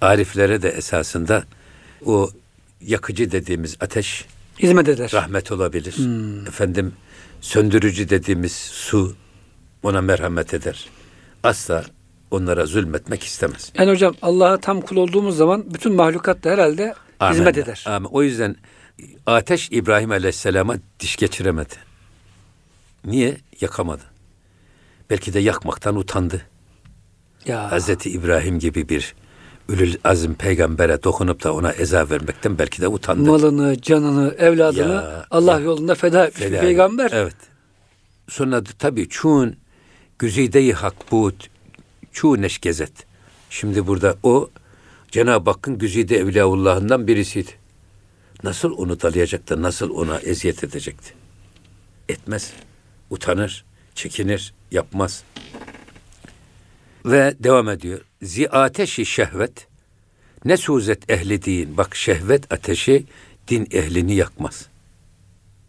ariflere 0.00 0.62
de 0.62 0.68
esasında 0.68 1.44
o 2.04 2.30
yakıcı 2.80 3.32
dediğimiz 3.32 3.76
ateş 3.80 4.24
Hizmet 4.58 4.88
eder. 4.88 5.10
rahmet 5.14 5.52
olabilir. 5.52 5.94
Efendim 6.48 6.92
söndürücü 7.40 8.08
dediğimiz 8.08 8.52
su 8.52 9.16
ona 9.84 10.00
merhamet 10.00 10.54
eder. 10.54 10.88
Asla 11.42 11.84
onlara 12.30 12.66
zulmetmek 12.66 13.22
istemez. 13.24 13.72
Yani 13.78 13.90
hocam 13.90 14.14
Allah'a 14.22 14.60
tam 14.60 14.80
kul 14.80 14.96
olduğumuz 14.96 15.36
zaman 15.36 15.74
bütün 15.74 15.94
mahlukat 15.94 16.44
da 16.44 16.50
herhalde 16.50 16.82
hizmet 17.22 17.40
Amenna. 17.40 17.48
eder. 17.50 17.84
Amin. 17.86 18.08
O 18.12 18.22
yüzden 18.22 18.56
ateş 19.26 19.68
İbrahim 19.72 20.10
Aleyhisselam'a 20.10 20.74
diş 21.00 21.16
geçiremedi. 21.16 21.74
Niye? 23.04 23.36
Yakamadı. 23.60 24.02
Belki 25.10 25.34
de 25.34 25.40
yakmaktan 25.40 25.96
utandı. 25.96 26.42
Ya. 27.46 27.72
Hazreti 27.72 28.10
İbrahim 28.10 28.58
gibi 28.58 28.88
bir 28.88 29.14
ülül 29.68 29.96
azim 30.04 30.34
peygambere 30.34 31.02
dokunup 31.02 31.44
da 31.44 31.54
ona 31.54 31.72
eza 31.72 32.10
vermekten 32.10 32.58
belki 32.58 32.82
de 32.82 32.88
utandı. 32.88 33.30
malını, 33.30 33.80
canını, 33.82 34.34
evladını 34.38 34.92
Ya, 34.92 35.26
Allah 35.30 35.52
ya. 35.52 35.58
yolunda 35.60 35.94
feda 35.94 36.26
etmiş 36.26 36.42
Feda- 36.46 36.60
peygamber. 36.60 37.10
Evet. 37.14 37.36
Sonra 38.28 38.62
tabii 38.78 39.08
çun 39.08 39.56
güzide-i 40.24 40.72
hak 40.72 40.94
bu 41.10 41.32
çu 42.12 42.42
neşkezet. 42.42 42.92
Şimdi 43.50 43.86
burada 43.86 44.16
o 44.22 44.50
Cenab-ı 45.10 45.50
Hakk'ın 45.50 45.78
güzide 45.78 46.16
evliyaullahından 46.16 47.06
birisiydi. 47.06 47.50
nasıl 48.42 48.72
onu 48.72 49.00
dalayacak 49.00 49.50
da 49.50 49.62
nasıl 49.62 49.90
ona 49.90 50.18
eziyet 50.18 50.64
edecekti? 50.64 51.14
Etmez. 52.08 52.52
Utanır, 53.10 53.64
çekinir, 53.94 54.54
yapmaz. 54.70 55.24
Ve 57.06 57.34
devam 57.40 57.68
ediyor. 57.68 58.00
Zi 58.22 58.50
ateşi 58.50 59.06
şehvet 59.06 59.66
ne 60.44 60.56
suzet 60.56 61.10
ehli 61.10 61.42
din. 61.42 61.76
Bak 61.76 61.96
şehvet 61.96 62.52
ateşi 62.52 63.04
din 63.48 63.68
ehlini 63.70 64.14
yakmaz. 64.14 64.66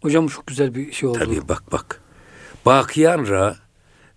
Hocam 0.02 0.28
çok 0.28 0.46
güzel 0.46 0.74
bir 0.74 0.92
şey 0.92 1.08
oldu. 1.08 1.18
Tabii 1.18 1.48
bak 1.48 1.72
bak. 1.72 2.00
Bakiyan 2.66 3.26
ra 3.26 3.65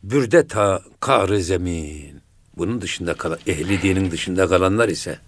bürde 0.03 0.47
ta 0.47 0.81
kar 0.99 1.35
zemin. 1.35 2.21
Bunun 2.57 2.81
dışında 2.81 3.13
kalan, 3.13 3.39
ehli 3.47 3.81
dinin 3.81 4.11
dışında 4.11 4.47
kalanlar 4.47 4.89
ise 4.89 5.19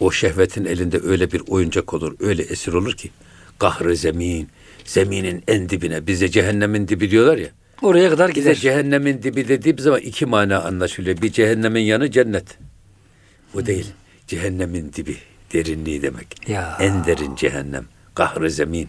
o 0.00 0.10
şehvetin 0.10 0.64
elinde 0.64 1.00
öyle 1.04 1.32
bir 1.32 1.42
oyuncak 1.48 1.94
olur, 1.94 2.16
öyle 2.20 2.42
esir 2.42 2.72
olur 2.72 2.92
ki 2.96 3.10
kahrı 3.58 3.96
zemin, 3.96 4.48
zeminin 4.84 5.42
en 5.48 5.68
dibine, 5.68 6.06
bize 6.06 6.28
cehennemin 6.28 6.88
dibi 6.88 7.10
diyorlar 7.10 7.38
ya. 7.38 7.48
Oraya 7.82 8.10
kadar 8.10 8.28
Bize 8.34 8.40
gider. 8.40 8.54
cehennemin 8.54 9.22
dibi 9.22 9.48
dediğim 9.48 9.78
zaman 9.78 10.00
iki 10.00 10.26
mana 10.26 10.60
anlaşılıyor. 10.62 11.22
Bir 11.22 11.32
cehennemin 11.32 11.80
yanı 11.82 12.10
cennet. 12.10 12.58
Bu 13.54 13.66
değil. 13.66 13.86
Cehennemin 14.26 14.92
dibi, 14.92 15.16
derinliği 15.52 16.02
demek. 16.02 16.48
Ya. 16.48 16.76
En 16.80 17.04
derin 17.04 17.36
cehennem. 17.36 17.84
Kahrı 18.14 18.50
zemin. 18.50 18.88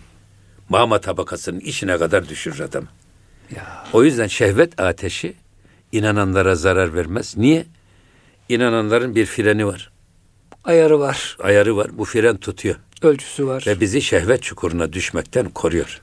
Mama 0.70 1.02
tabakasının 1.02 1.60
içine 1.60 1.98
kadar 1.98 2.30
düşürür 2.30 2.60
adam. 2.60 2.88
Ya. 3.56 3.84
O 3.94 4.04
yüzden 4.04 4.28
şehvet 4.28 4.80
ateşi 4.80 5.34
inananlara 5.92 6.56
zarar 6.56 6.94
vermez. 6.94 7.38
Niye? 7.38 7.66
İnananların 8.50 9.16
bir 9.16 9.26
freni 9.26 9.66
var. 9.66 9.92
Ayarı 10.64 11.00
var, 11.00 11.38
Ayarı 11.40 11.78
var. 11.78 11.98
Bu 11.98 12.06
fren 12.06 12.38
tutuyor. 12.38 12.76
ölçüsü 13.02 13.48
var. 13.48 13.64
Ve 13.68 13.80
bizi 13.80 14.02
şehvet 14.02 14.44
çukuruna 14.44 14.94
düşmekten 14.94 15.50
koruyor. 15.50 16.02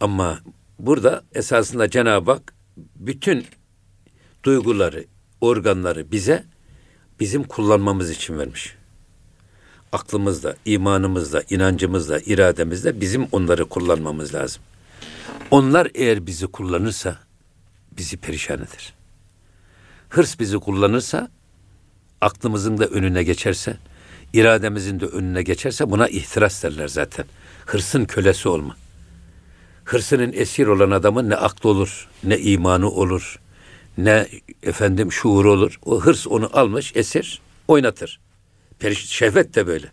Ama 0.00 0.38
burada 0.78 1.22
esasında 1.34 1.90
Cenab-ı 1.90 2.30
Hak 2.30 2.54
bütün 2.96 3.46
duyguları, 4.44 5.04
organları 5.40 6.12
bize 6.12 6.44
bizim 7.20 7.44
kullanmamız 7.44 8.10
için 8.10 8.38
vermiş. 8.38 8.74
Aklımızda, 9.92 10.56
imanımızda, 10.64 11.42
inancımızda, 11.50 12.20
irademizde 12.26 13.00
bizim 13.00 13.26
onları 13.32 13.64
kullanmamız 13.64 14.34
lazım. 14.34 14.62
Onlar 15.50 15.90
eğer 15.94 16.26
bizi 16.26 16.46
kullanırsa 16.46 17.18
bizi 17.92 18.16
perişan 18.16 18.56
eder. 18.56 18.94
Hırs 20.08 20.38
bizi 20.40 20.58
kullanırsa, 20.58 21.28
aklımızın 22.20 22.78
da 22.78 22.86
önüne 22.86 23.22
geçerse, 23.22 23.76
irademizin 24.32 25.00
de 25.00 25.06
önüne 25.06 25.42
geçerse 25.42 25.90
buna 25.90 26.08
ihtiras 26.08 26.62
derler 26.62 26.88
zaten. 26.88 27.24
Hırsın 27.66 28.04
kölesi 28.04 28.48
olma. 28.48 28.76
Hırsının 29.84 30.32
esir 30.32 30.66
olan 30.66 30.90
adamın 30.90 31.30
ne 31.30 31.36
aklı 31.36 31.70
olur, 31.70 32.08
ne 32.24 32.38
imanı 32.38 32.90
olur, 32.90 33.40
ne 33.98 34.28
efendim 34.62 35.12
şuuru 35.12 35.52
olur. 35.52 35.78
O 35.84 36.00
hırs 36.00 36.26
onu 36.26 36.50
almış 36.52 36.92
esir, 36.96 37.40
oynatır. 37.68 38.20
Periş 38.78 39.08
şehvet 39.08 39.54
de 39.54 39.66
böyle. 39.66 39.86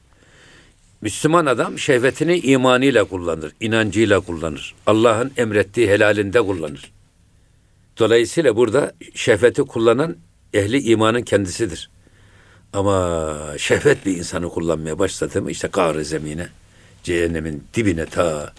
Müslüman 1.05 1.45
adam 1.45 1.79
şehvetini 1.79 2.39
imanıyla 2.39 3.03
kullanır, 3.03 3.51
inancıyla 3.59 4.19
kullanır. 4.19 4.75
Allah'ın 4.85 5.31
emrettiği 5.37 5.89
helalinde 5.89 6.41
kullanır. 6.41 6.91
Dolayısıyla 7.99 8.55
burada 8.55 8.93
şehveti 9.15 9.61
kullanan 9.61 10.15
ehli 10.53 10.81
imanın 10.81 11.21
kendisidir. 11.21 11.89
Ama 12.73 13.37
şehvet 13.57 14.05
bir 14.05 14.17
insanı 14.17 14.49
kullanmaya 14.49 14.99
başladı 14.99 15.41
mı 15.41 15.51
işte 15.51 15.67
kâr 15.67 16.01
zemine, 16.01 16.47
cehennemin 17.03 17.63
dibine 17.73 18.05
ta 18.05 18.53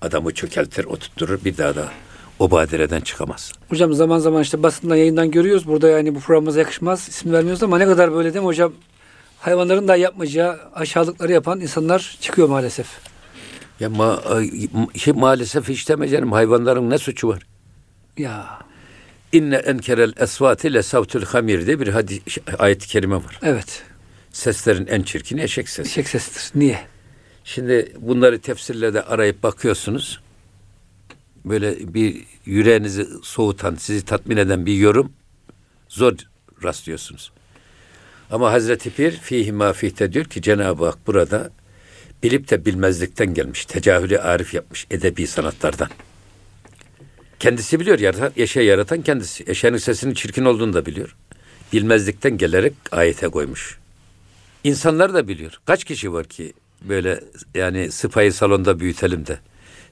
adamı 0.00 0.34
çökeltir, 0.34 0.84
oturtturur 0.84 1.44
bir 1.44 1.56
daha 1.56 1.74
da 1.74 1.88
o 2.38 2.50
badireden 2.50 3.00
çıkamaz. 3.00 3.52
Hocam 3.68 3.92
zaman 3.92 4.18
zaman 4.18 4.42
işte 4.42 4.62
basından 4.62 4.96
yayından 4.96 5.30
görüyoruz. 5.30 5.66
Burada 5.66 5.88
yani 5.88 6.14
bu 6.14 6.20
programımıza 6.20 6.60
yakışmaz. 6.60 7.08
isim 7.08 7.32
vermiyoruz 7.32 7.62
ama 7.62 7.78
ne 7.78 7.84
kadar 7.84 8.12
böyle 8.12 8.34
değil 8.34 8.42
mi 8.42 8.46
hocam? 8.46 8.72
Hayvanların 9.44 9.88
da 9.88 9.96
yapmayacağı 9.96 10.60
aşağılıkları 10.74 11.32
yapan 11.32 11.60
insanlar 11.60 12.16
çıkıyor 12.20 12.48
maalesef. 12.48 12.86
Ya 13.80 13.88
ma, 13.90 14.22
şey, 14.96 15.14
maalesef 15.14 15.68
hiç 15.68 15.88
deme 15.88 16.08
canım 16.08 16.32
hayvanların 16.32 16.90
ne 16.90 16.98
suçu 16.98 17.28
var? 17.28 17.42
Ya 18.18 18.58
İnne 19.32 19.56
enkerel 19.56 20.12
esvati 20.16 20.74
le 20.74 20.82
savtul 20.82 21.22
hamir 21.22 21.66
diye 21.66 21.80
bir 21.80 21.88
hadis, 21.88 22.20
ayet-i 22.58 22.88
kerime 22.88 23.16
var. 23.16 23.40
evet. 23.42 23.82
Seslerin 24.32 24.86
en 24.86 25.02
çirkini 25.02 25.42
eşek 25.42 25.68
sesi. 25.68 25.88
Eşek 25.90 26.08
sesidir. 26.08 26.60
Niye? 26.60 26.80
Şimdi 27.44 27.92
bunları 28.00 28.40
tefsirlerde 28.40 29.02
arayıp 29.02 29.42
bakıyorsunuz. 29.42 30.20
Böyle 31.44 31.94
bir 31.94 32.24
yüreğinizi 32.44 33.06
soğutan, 33.22 33.74
sizi 33.74 34.04
tatmin 34.04 34.36
eden 34.36 34.66
bir 34.66 34.74
yorum 34.74 35.12
zor 35.88 36.12
rastlıyorsunuz. 36.62 37.32
Ama 38.34 38.52
Hazreti 38.52 38.90
Pir 38.90 39.12
fihi 39.12 39.52
ma 39.52 39.72
fihte 39.72 40.12
diyor 40.12 40.24
ki 40.24 40.42
Cenab-ı 40.42 40.84
Hak 40.84 41.06
burada 41.06 41.50
bilip 42.22 42.50
de 42.50 42.64
bilmezlikten 42.64 43.34
gelmiş. 43.34 43.64
Tecahülü 43.64 44.18
arif 44.18 44.54
yapmış 44.54 44.86
edebi 44.90 45.26
sanatlardan. 45.26 45.88
Kendisi 47.38 47.80
biliyor 47.80 47.98
yaratan, 47.98 48.32
eşeği 48.36 48.66
yaratan 48.66 49.02
kendisi. 49.02 49.44
Eşeğin 49.46 49.76
sesinin 49.76 50.14
çirkin 50.14 50.44
olduğunu 50.44 50.72
da 50.72 50.86
biliyor. 50.86 51.16
Bilmezlikten 51.72 52.38
gelerek 52.38 52.72
ayete 52.92 53.28
koymuş. 53.28 53.78
İnsanlar 54.64 55.14
da 55.14 55.28
biliyor. 55.28 55.60
Kaç 55.66 55.84
kişi 55.84 56.12
var 56.12 56.26
ki 56.26 56.52
böyle 56.82 57.20
yani 57.54 57.92
sıpayı 57.92 58.32
salonda 58.32 58.80
büyütelim 58.80 59.26
de 59.26 59.38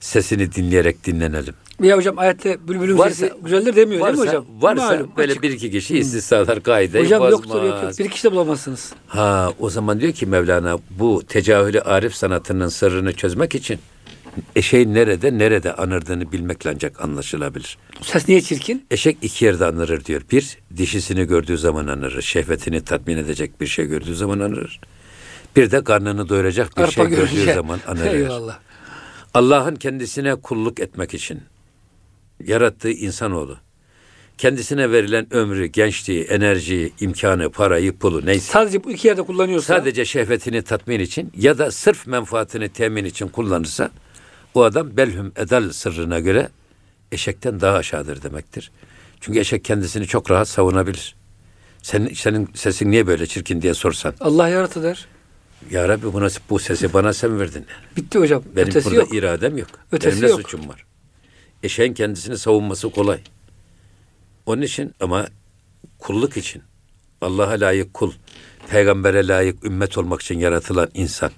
sesini 0.06 0.52
dinleyerek 0.52 1.06
dinlenelim. 1.06 1.54
Ya 1.82 1.96
hocam 1.96 2.18
ayette 2.18 2.68
bülbülün 2.68 2.98
Varsa- 2.98 3.14
sesi 3.14 3.32
güzeldir 3.44 3.76
demiyor 3.76 4.00
varsa, 4.00 4.12
değil 4.12 4.24
mi 4.24 4.28
hocam? 4.28 4.44
Varsa 4.62 4.84
Malum, 4.86 5.10
böyle 5.16 5.32
açık. 5.32 5.42
bir 5.42 5.50
iki 5.50 5.70
kişi 5.70 5.98
istisnalar 5.98 6.62
kaideyi 6.62 7.04
Hocam 7.04 7.20
bozmaz. 7.20 7.32
yoktur 7.32 7.62
yok 7.62 7.82
yok. 7.82 7.98
Bir 7.98 8.08
kişi 8.08 8.24
de 8.24 8.32
bulamazsınız. 8.32 8.92
Ha 9.06 9.52
o 9.60 9.70
zaman 9.70 10.00
diyor 10.00 10.12
ki 10.12 10.26
Mevlana 10.26 10.78
bu 10.90 11.22
tecahülü 11.28 11.80
arif 11.80 12.14
sanatının 12.14 12.68
sırrını 12.68 13.12
çözmek 13.12 13.54
için 13.54 13.78
eşeğin 14.56 14.94
nerede 14.94 15.38
nerede 15.38 15.74
anırdığını 15.74 16.32
bilmekle 16.32 16.70
ancak 16.70 17.00
anlaşılabilir. 17.04 17.78
Ses 18.02 18.28
niye 18.28 18.40
çirkin? 18.40 18.86
Eşek 18.90 19.18
iki 19.22 19.44
yerde 19.44 19.66
anırır 19.66 20.04
diyor. 20.04 20.22
Bir, 20.32 20.58
dişisini 20.76 21.24
gördüğü 21.24 21.58
zaman 21.58 21.86
anırır. 21.86 22.22
Şehvetini 22.22 22.84
tatmin 22.84 23.16
edecek 23.16 23.60
bir 23.60 23.66
şey 23.66 23.86
gördüğü 23.86 24.14
zaman 24.14 24.40
anırır. 24.40 24.80
Bir 25.56 25.70
de 25.70 25.84
karnını 25.84 26.28
doyuracak 26.28 26.76
bir 26.76 26.82
Arpa 26.82 26.92
şey 26.92 27.06
gördüğü 27.06 27.34
görünce. 27.34 27.54
zaman 27.54 27.80
anırır. 27.86 28.14
Eyvallah. 28.14 28.58
Allah'ın 29.34 29.76
kendisine 29.76 30.34
kulluk 30.34 30.80
etmek 30.80 31.14
için 31.14 31.40
yarattığı 32.44 32.90
insanoğlu 32.90 33.58
kendisine 34.38 34.92
verilen 34.92 35.34
ömrü, 35.34 35.66
gençliği, 35.66 36.24
enerjiyi, 36.24 36.92
imkanı, 37.00 37.50
parayı, 37.50 37.96
pulu 37.98 38.26
neyse 38.26 38.52
Sadece 38.52 38.84
bu 38.84 38.90
iki 38.90 39.08
yerde 39.08 39.22
kullanıyorsa 39.22 39.76
sadece 39.76 40.04
şehvetini 40.04 40.62
tatmin 40.62 41.00
için 41.00 41.32
ya 41.36 41.58
da 41.58 41.70
sırf 41.70 42.06
menfaatini 42.06 42.68
temin 42.68 43.04
için 43.04 43.28
kullanırsa 43.28 43.90
o 44.54 44.62
adam 44.62 44.96
belhum 44.96 45.32
edal 45.36 45.70
sırrına 45.70 46.20
göre 46.20 46.48
eşekten 47.12 47.60
daha 47.60 47.76
aşağıdır 47.76 48.22
demektir. 48.22 48.72
Çünkü 49.20 49.38
eşek 49.38 49.64
kendisini 49.64 50.06
çok 50.06 50.30
rahat 50.30 50.48
savunabilir. 50.48 51.16
Senin, 51.82 52.14
senin 52.14 52.48
sesin 52.54 52.90
niye 52.90 53.06
böyle 53.06 53.26
çirkin 53.26 53.62
diye 53.62 53.74
sorsan. 53.74 54.14
Allah 54.20 54.48
yarattı 54.48 54.82
der. 54.82 55.06
Ya 55.70 55.88
Rabbi 55.88 56.12
buna, 56.12 56.28
bu 56.50 56.58
sesi 56.58 56.92
bana 56.92 57.12
sen 57.12 57.40
verdin. 57.40 57.66
Bitti 57.96 58.18
hocam. 58.18 58.42
Benim 58.56 58.68
Ötesi 58.68 58.86
burada 58.86 59.00
yok. 59.00 59.14
iradem 59.14 59.58
yok. 59.58 59.68
Ötesi 59.92 60.16
Benim 60.16 60.26
ne 60.26 60.30
yok. 60.30 60.40
suçum 60.42 60.68
var? 60.68 60.84
Eşeğin 61.62 61.94
kendisini 61.94 62.38
savunması 62.38 62.90
kolay. 62.90 63.20
Onun 64.46 64.62
için 64.62 64.94
ama 65.00 65.26
kulluk 65.98 66.36
için 66.36 66.62
Allah'a 67.20 67.50
layık 67.60 67.94
kul, 67.94 68.12
peygambere 68.70 69.28
layık 69.28 69.64
ümmet 69.64 69.98
olmak 69.98 70.22
için 70.22 70.38
yaratılan 70.38 70.90
insan 70.94 71.30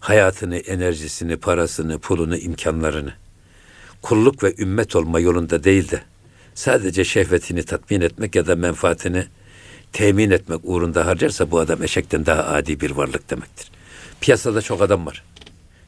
hayatını, 0.00 0.56
enerjisini, 0.56 1.36
parasını, 1.36 1.98
pulunu, 1.98 2.36
imkanlarını 2.36 3.12
kulluk 4.02 4.42
ve 4.42 4.54
ümmet 4.58 4.96
olma 4.96 5.20
yolunda 5.20 5.64
değil 5.64 5.90
de 5.90 6.02
sadece 6.54 7.04
şehvetini 7.04 7.62
tatmin 7.62 8.00
etmek 8.00 8.34
ya 8.34 8.46
da 8.46 8.56
menfaatini 8.56 9.26
temin 9.92 10.30
etmek 10.30 10.60
uğrunda 10.62 11.06
harcarsa 11.06 11.50
bu 11.50 11.58
adam 11.58 11.82
eşekten 11.82 12.26
daha 12.26 12.44
adi 12.44 12.80
bir 12.80 12.90
varlık 12.90 13.30
demektir. 13.30 13.70
Piyasada 14.20 14.62
çok 14.62 14.82
adam 14.82 15.06
var. 15.06 15.24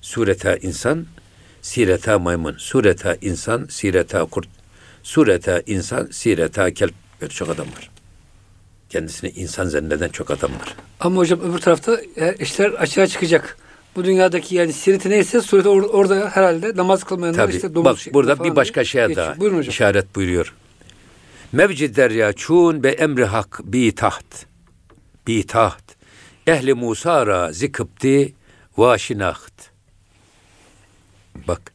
Sureta 0.01 0.57
insan, 0.57 1.07
sireta 1.63 2.19
maymun. 2.19 2.55
Sureta 2.59 3.17
insan, 3.21 3.67
sireta 3.71 4.25
kurt. 4.25 4.49
Sureta 5.03 5.63
insan, 5.67 6.09
sireta 6.11 6.71
kelp. 6.75 6.95
Böyle 7.21 7.33
çok 7.33 7.49
adam 7.51 7.67
var. 7.67 7.91
Kendisini 8.91 9.31
insan 9.31 9.65
zanneden 9.69 10.09
çok 10.09 10.31
adam 10.31 10.51
var. 10.51 10.75
Ama 11.01 11.17
hocam 11.17 11.41
öbür 11.41 11.59
tarafta 11.59 12.01
e, 12.17 12.35
işler 12.41 12.71
açığa 12.71 13.07
çıkacak. 13.07 13.57
Bu 13.97 14.05
dünyadaki 14.05 14.55
yani 14.55 14.73
sireti 14.73 15.11
neyse 15.11 15.41
sureti 15.41 15.69
or- 15.69 15.87
orada 15.87 16.31
herhalde 16.33 16.77
namaz 16.77 17.05
kılmayanlar 17.05 17.45
Tabii. 17.47 17.57
işte 17.57 17.75
domuz 17.75 17.85
Bak 17.93 17.99
şekli 17.99 18.15
burada 18.15 18.45
bir 18.45 18.57
başka 18.57 18.85
şeye 18.85 19.07
geçiyor. 19.07 19.27
daha 19.27 19.41
Buyurun 19.41 19.57
hocam. 19.59 19.71
işaret 19.71 20.15
buyuruyor. 20.17 20.55
Mevcid 21.53 21.97
derya 21.97 22.33
çun 22.33 22.83
be 22.83 22.91
emri 22.91 23.25
hak 23.25 23.61
bi 23.65 23.95
taht. 23.95 24.47
Bi 25.27 25.47
taht. 25.47 25.97
Ehli 26.47 26.75
Musa 26.75 27.27
ra 27.27 27.53
zikıpti 27.53 28.35
va 28.77 28.99
şinaht. 28.99 29.71
Bak. 31.49 31.73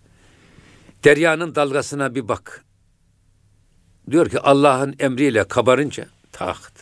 Deryanın 1.03 1.55
dalgasına 1.55 2.15
bir 2.15 2.27
bak. 2.27 2.65
Diyor 4.11 4.29
ki 4.29 4.39
Allah'ın 4.39 4.95
emriyle 4.99 5.43
kabarınca 5.43 6.05
taht. 6.31 6.73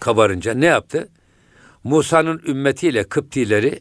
Kabarınca 0.00 0.54
ne 0.54 0.66
yaptı? 0.66 1.08
Musa'nın 1.84 2.42
ümmetiyle 2.46 3.04
Kıptileri 3.04 3.80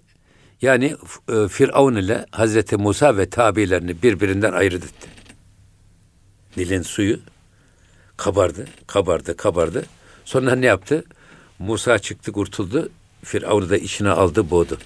yani 0.62 0.95
e, 1.30 1.47
Firavun 1.47 1.95
ile 1.95 2.26
Hazreti 2.32 2.78
Musa 2.78 3.17
ve 3.17 3.30
tabilerini 3.30 4.02
birbirinden 4.04 4.54
ayırt 4.54 4.84
etti. 4.84 5.16
Nil'in 6.58 6.82
suyu 6.82 7.20
kabardı, 8.17 8.67
kabardı, 8.88 9.38
kabardı. 9.38 9.86
Sonra 10.26 10.56
ne 10.56 10.65
yaptı? 10.65 11.04
Musa 11.60 12.00
çıktı, 12.00 12.32
kurtuldu. 12.32 12.89
Firavun'u 13.24 13.70
da 13.70 13.78
içine 13.78 14.10
aldı, 14.10 14.50
boğdu. 14.50 14.78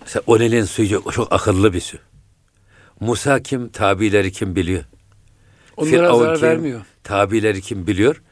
Mesela 0.00 0.22
o 0.26 0.38
Nil'in 0.38 0.64
suyu 0.64 1.02
çok 1.12 1.32
akıllı 1.32 1.72
bir 1.72 1.80
su. 1.80 1.98
Musa 3.00 3.42
kim, 3.42 3.68
tabileri 3.68 4.32
kim 4.32 4.56
biliyor. 4.56 4.84
Onlara 5.76 5.90
Firavun 5.90 6.18
zarar 6.18 6.38
kim, 6.38 6.48
vermiyor. 6.48 6.80
Tabileri 7.04 7.62
kim 7.62 7.86
biliyor. 7.86 8.22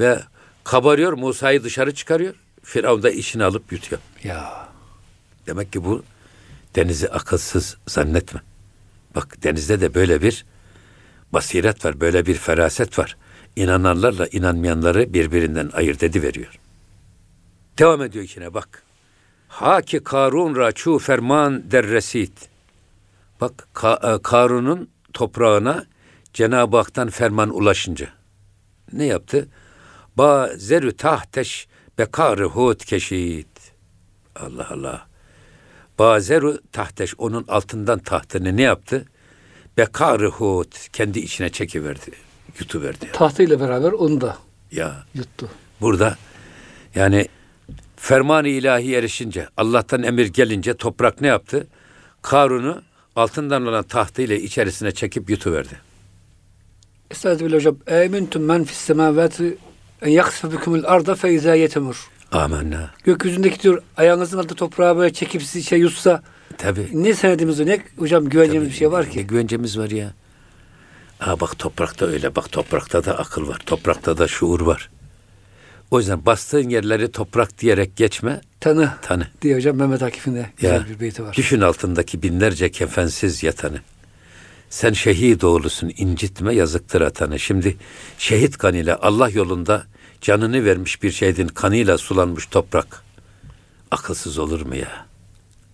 Ve 0.00 0.20
kabarıyor, 0.64 1.12
Musa'yı 1.12 1.64
dışarı 1.64 1.94
çıkarıyor. 1.94 2.34
Firavun 2.62 3.02
da 3.02 3.10
işini 3.10 3.44
alıp 3.44 3.72
yutuyor. 3.72 4.00
Ya. 4.24 4.68
Demek 5.46 5.72
ki 5.72 5.84
bu 5.84 6.02
denizi 6.76 7.08
akılsız 7.08 7.76
zannetme. 7.86 8.40
Bak 9.14 9.42
denizde 9.42 9.80
de 9.80 9.94
böyle 9.94 10.22
bir 10.22 10.44
basiret 11.32 11.84
var, 11.84 12.00
böyle 12.00 12.26
bir 12.26 12.34
feraset 12.34 12.98
var. 12.98 13.16
İnananlarla 13.56 14.26
inanmayanları 14.26 15.12
birbirinden 15.14 15.70
ayırt 15.72 16.02
ediveriyor. 16.02 16.58
Devam 17.78 18.02
ediyor 18.02 18.32
yine 18.36 18.54
bak. 18.54 18.82
Haki 19.48 20.04
Karun 20.04 20.56
raçu 20.56 20.98
ferman 20.98 21.70
derresit. 21.70 22.48
Bak 23.40 23.68
Ka- 23.74 24.18
e, 24.18 24.22
Karun'un 24.22 24.90
toprağına 25.12 25.84
Cenab-ı 26.34 26.76
Hak'tan 26.76 27.10
ferman 27.10 27.50
ulaşınca 27.50 28.08
ne 28.92 29.04
yaptı? 29.04 29.48
Ba 30.16 30.50
zerü 30.56 30.96
tahteş 30.96 31.68
bekarı 31.98 32.44
hut 32.44 32.84
keşit. 32.84 33.72
Allah 34.36 34.68
Allah. 34.70 35.06
Bazeru 35.98 36.58
tahteş 36.72 37.14
onun 37.18 37.44
altından 37.48 37.98
tahtını 37.98 38.56
ne 38.56 38.62
yaptı? 38.62 39.04
Bekarı 39.84 40.28
hut 40.28 40.88
kendi 40.92 41.18
içine 41.18 41.50
çekiverdi. 41.50 42.10
Yutuverdi. 42.60 43.12
Tahtıyla 43.12 43.60
beraber 43.60 43.92
onu 43.92 44.20
da 44.20 44.36
Ya 44.72 45.04
yuttu. 45.14 45.48
burada 45.80 46.16
yani 46.94 47.28
ferman-ı 47.96 48.48
ilahi 48.48 48.94
erişince 48.94 49.48
Allah'tan 49.56 50.02
emir 50.02 50.26
gelince 50.26 50.74
toprak 50.74 51.20
ne 51.20 51.26
yaptı? 51.26 51.66
Karun'u 52.22 52.82
altından 53.16 53.66
olan 53.66 53.82
tahtıyla 53.82 54.36
içerisine 54.36 54.92
çekip 54.92 55.30
yutuverdi. 55.30 55.74
Estağfirullah 57.10 57.56
hocam. 57.56 57.76
Emintum 57.86 58.42
men 58.42 58.64
fis 58.64 58.78
semavati 58.78 59.56
en 60.02 60.10
yaksıfa 60.10 60.52
bikumul 60.52 60.84
arda 60.84 61.14
fe 61.14 61.32
izâ 61.32 61.54
yetemur. 61.54 62.08
Amenna. 62.32 62.90
Gökyüzündeki 63.04 63.62
diyor 63.62 63.82
ayağınızın 63.96 64.38
altında 64.38 64.54
toprağı 64.54 64.96
böyle 64.96 65.12
çekip 65.12 65.42
sizi 65.42 65.62
şey 65.64 65.78
yutsa 65.78 66.22
Tabi. 66.58 66.88
ne 66.92 67.14
senedimiz 67.14 67.60
ne 67.60 67.82
hocam 67.98 68.28
güveneceğimiz 68.28 68.68
bir 68.70 68.74
şey 68.74 68.92
var 68.92 69.04
Ne 69.06 69.10
ki. 69.10 69.26
güvencemiz 69.26 69.78
var 69.78 69.90
ya. 69.90 70.12
Aa 71.20 71.40
bak 71.40 71.58
toprakta 71.58 72.06
öyle. 72.06 72.36
Bak 72.36 72.52
toprakta 72.52 73.04
da 73.04 73.18
akıl 73.18 73.48
var. 73.48 73.58
Toprakta 73.66 74.18
da 74.18 74.28
şuur 74.28 74.60
var. 74.60 74.90
O 75.90 75.98
yüzden 75.98 76.26
bastığın 76.26 76.68
yerleri 76.68 77.12
toprak 77.12 77.58
diyerek 77.58 77.96
geçme. 77.96 78.40
Tanı 78.60 78.92
Tanı. 79.02 79.26
diye 79.42 79.56
hocam 79.56 79.76
Mehmet 79.76 80.02
Akif'in 80.02 80.34
de 80.34 80.50
güzel 80.56 80.74
Ya, 80.74 80.86
bir 80.88 81.00
beyti 81.00 81.22
var. 81.24 81.36
Düşün 81.36 81.60
altındaki 81.60 82.22
binlerce 82.22 82.70
kefensiz 82.70 83.42
yatanı. 83.42 83.80
Sen 84.70 84.92
şehit 84.92 85.44
oğlusun 85.44 85.92
incitme 85.96 86.54
yazıktır 86.54 87.00
atanı. 87.00 87.38
Şimdi 87.38 87.76
şehit 88.18 88.58
kanıyla 88.58 88.98
Allah 89.02 89.28
yolunda 89.28 89.84
canını 90.20 90.64
vermiş 90.64 91.02
bir 91.02 91.10
şehidin 91.10 91.48
kanıyla 91.48 91.98
sulanmış 91.98 92.46
toprak. 92.46 93.02
Akılsız 93.90 94.38
olur 94.38 94.60
mu 94.66 94.76
ya? 94.76 95.06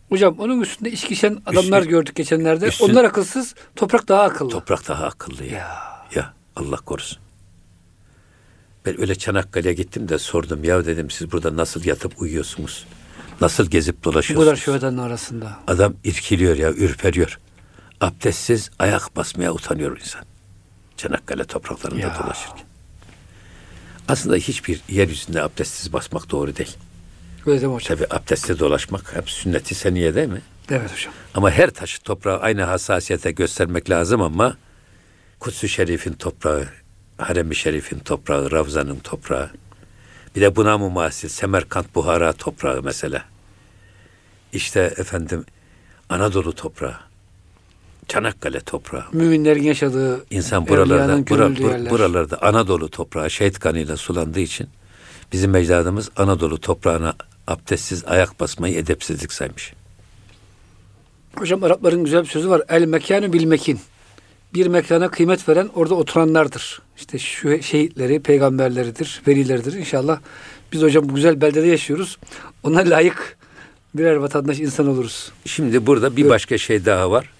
Hocam 0.09 0.38
onun 0.38 0.61
üstünde 0.61 0.90
içki 0.92 1.14
içen 1.14 1.38
adamlar 1.47 1.79
Üstü- 1.81 1.90
gördük 1.90 2.14
geçenlerde. 2.16 2.66
üstün- 2.66 2.85
Onlar 2.90 3.05
akılsız, 3.05 3.55
toprak 3.77 4.09
daha 4.09 4.23
akıllı. 4.23 4.51
Toprak 4.51 4.88
daha 4.88 5.05
akıllı 5.07 5.45
ya. 5.45 5.51
Ya. 5.53 6.07
Ya 6.14 6.35
Allah 6.57 6.77
korusun. 6.77 7.19
Ben 8.87 9.01
öyle 9.01 9.14
Çanakkale'ye 9.14 9.75
gittim 9.75 10.09
de 10.09 10.19
sordum. 10.19 10.64
Ya 10.64 10.87
dedim 10.87 11.11
siz 11.11 11.33
burada 11.33 11.57
nasıl 11.57 11.85
yatıp 11.85 12.23
uyuyorsunuz? 12.23 12.87
Nasıl 13.40 13.66
gezip 13.71 14.05
Bu 14.05 14.12
dolaşıyorsunuz? 14.12 14.47
kadar 14.49 14.57
şuhadanın 14.57 14.99
arasında. 14.99 15.59
Adam 15.66 15.95
irkiliyor 16.05 16.57
ya, 16.57 16.71
ürperiyor. 16.73 17.38
Abdestsiz 18.01 18.71
ayak 18.79 19.16
basmaya 19.16 19.53
utanıyor 19.53 19.99
insan. 20.01 20.23
Çanakkale 20.97 21.45
topraklarında 21.45 22.01
Ya. 22.01 22.19
dolaşırken. 22.25 22.64
Aslında 24.09 24.37
hiçbir 24.37 24.81
yeryüzünde 24.88 25.42
abdestsiz 25.42 25.92
basmak 25.92 26.31
doğru 26.31 26.57
değil. 26.57 26.77
Öyle 27.47 27.61
değil 27.61 27.69
mi 27.73 27.75
hocam? 27.75 27.99
Tabi 27.99 28.07
abdestli 28.11 28.59
dolaşmak 28.59 29.17
hep 29.17 29.31
sünneti 29.31 29.75
seniye 29.75 30.15
değil 30.15 30.29
mi? 30.29 30.41
Evet 30.71 30.93
hocam. 30.93 31.13
Ama 31.35 31.51
her 31.51 31.71
taşı 31.71 32.03
toprağı 32.03 32.39
aynı 32.41 32.63
hassasiyete 32.63 33.31
göstermek 33.31 33.91
lazım 33.91 34.23
ama 34.23 34.57
Kutsu 35.41 35.69
Şerif'in 35.69 36.13
toprağı, 36.13 36.65
Harem-i 37.19 37.55
Şerif'in 37.55 37.99
toprağı, 37.99 38.51
Ravza'nın 38.51 38.99
toprağı, 38.99 39.51
bir 40.37 40.41
de 40.41 40.57
buna 40.57 40.79
mumasil 40.79 41.29
Semerkant 41.29 41.95
Buhara 41.95 42.33
toprağı 42.33 42.83
mesela. 42.83 43.25
İşte 44.53 44.81
efendim 44.97 45.45
Anadolu 46.09 46.53
toprağı, 46.55 46.95
Çanakkale 48.09 48.61
toprağı. 48.61 49.05
Müminlerin 49.13 49.63
yaşadığı 49.63 50.27
İnsan 50.31 50.69
buralarda, 50.69 51.13
bura- 51.13 51.57
bur- 51.57 51.91
buralarda 51.91 52.43
Anadolu 52.43 52.89
toprağı 52.91 53.31
şehit 53.31 53.59
kanıyla 53.59 53.97
sulandığı 53.97 54.41
için 54.41 54.69
bizim 55.33 55.55
ecdadımız 55.55 56.11
Anadolu 56.17 56.61
toprağına 56.61 57.15
abdestsiz 57.47 58.05
ayak 58.05 58.41
basmayı 58.41 58.77
edepsizlik 58.79 59.33
saymış. 59.33 59.73
Hocam 61.37 61.65
Arapların 61.65 62.05
güzel 62.05 62.23
bir 62.23 62.29
sözü 62.29 62.51
var. 62.51 62.63
El 62.69 62.85
mekanı 62.85 63.33
bil 63.33 63.45
mekin. 63.45 63.81
Bir 64.55 64.67
mekana 64.67 65.11
kıymet 65.11 65.49
veren 65.49 65.71
orada 65.75 65.95
oturanlardır. 65.95 66.83
İşte 66.97 67.19
şu 67.19 67.63
şehitleri, 67.63 68.21
peygamberleridir, 68.21 69.23
velileridir. 69.29 69.73
İnşallah 69.73 70.21
biz 70.73 70.83
hocam 70.83 71.09
bu 71.09 71.15
güzel 71.15 71.41
beldede 71.41 71.67
yaşıyoruz. 71.67 72.19
Ona 72.63 72.79
layık 72.79 73.39
birer 73.95 74.17
vatandaş 74.17 74.59
insan 74.61 74.87
oluruz. 74.89 75.33
Şimdi 75.45 75.87
burada 75.87 76.17
bir 76.17 76.23
Evet. 76.23 76.31
başka 76.31 76.59
şey 76.59 76.85
daha 76.85 77.11
var. 77.11 77.31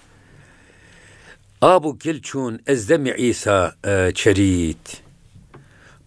Abu 1.61 1.97
Kilçun 1.97 2.59
ezdemi 2.67 3.13
İsa 3.17 3.75
e, 3.87 4.11
çerit. 4.15 5.01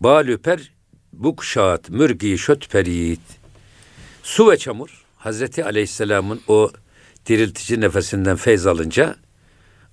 Balüper 0.00 0.72
bukşat 1.12 1.90
mürgi 1.90 2.38
şöt 2.38 2.70
perit. 2.70 3.39
Su 4.22 4.50
ve 4.50 4.56
çamur 4.56 5.04
Hazreti 5.16 5.64
Aleyhisselam'ın 5.64 6.40
o 6.48 6.70
diriltici 7.26 7.80
nefesinden 7.80 8.36
feyz 8.36 8.66
alınca 8.66 9.16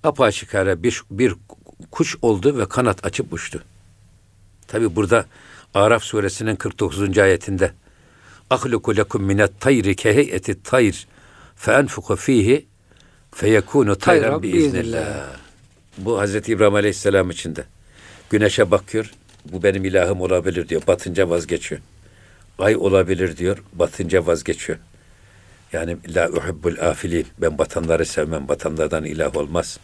apaçıkara 0.04 0.82
bir, 0.82 1.02
bir 1.10 1.34
kuş 1.90 2.16
oldu 2.22 2.58
ve 2.58 2.68
kanat 2.68 3.06
açıp 3.06 3.32
uçtu. 3.32 3.62
Tabi 4.68 4.96
burada 4.96 5.26
Araf 5.74 6.02
suresinin 6.02 6.56
49. 6.56 7.18
ayetinde 7.18 7.72
ahluku 8.50 8.96
lekum 8.96 9.24
minet 9.24 9.60
tayri 9.60 9.96
keheyeti 9.96 10.62
tayr 10.62 11.06
fe 11.56 11.72
enfuku 11.72 12.16
fihi 12.16 12.66
Tayran 14.20 14.42
biiznillah. 14.42 14.74
biiznillah. 14.74 15.26
Bu 15.98 16.18
Hazreti 16.20 16.52
İbrahim 16.52 16.74
Aleyhisselam 16.74 17.30
içinde. 17.30 17.64
Güneşe 18.30 18.70
bakıyor. 18.70 19.12
Bu 19.52 19.62
benim 19.62 19.84
ilahım 19.84 20.20
olabilir 20.20 20.68
diyor. 20.68 20.82
Batınca 20.86 21.30
vazgeçiyor. 21.30 21.80
Ay 22.58 22.76
olabilir 22.76 23.36
diyor. 23.36 23.58
Batınca 23.72 24.26
vazgeçiyor. 24.26 24.78
Yani 25.72 25.96
la 26.14 26.28
uhibbul 26.28 26.78
afilin. 26.80 27.26
Ben 27.38 27.58
batanları 27.58 28.06
sevmem. 28.06 28.48
Batanlardan 28.48 29.04
ilah 29.04 29.36
olmaz. 29.36 29.78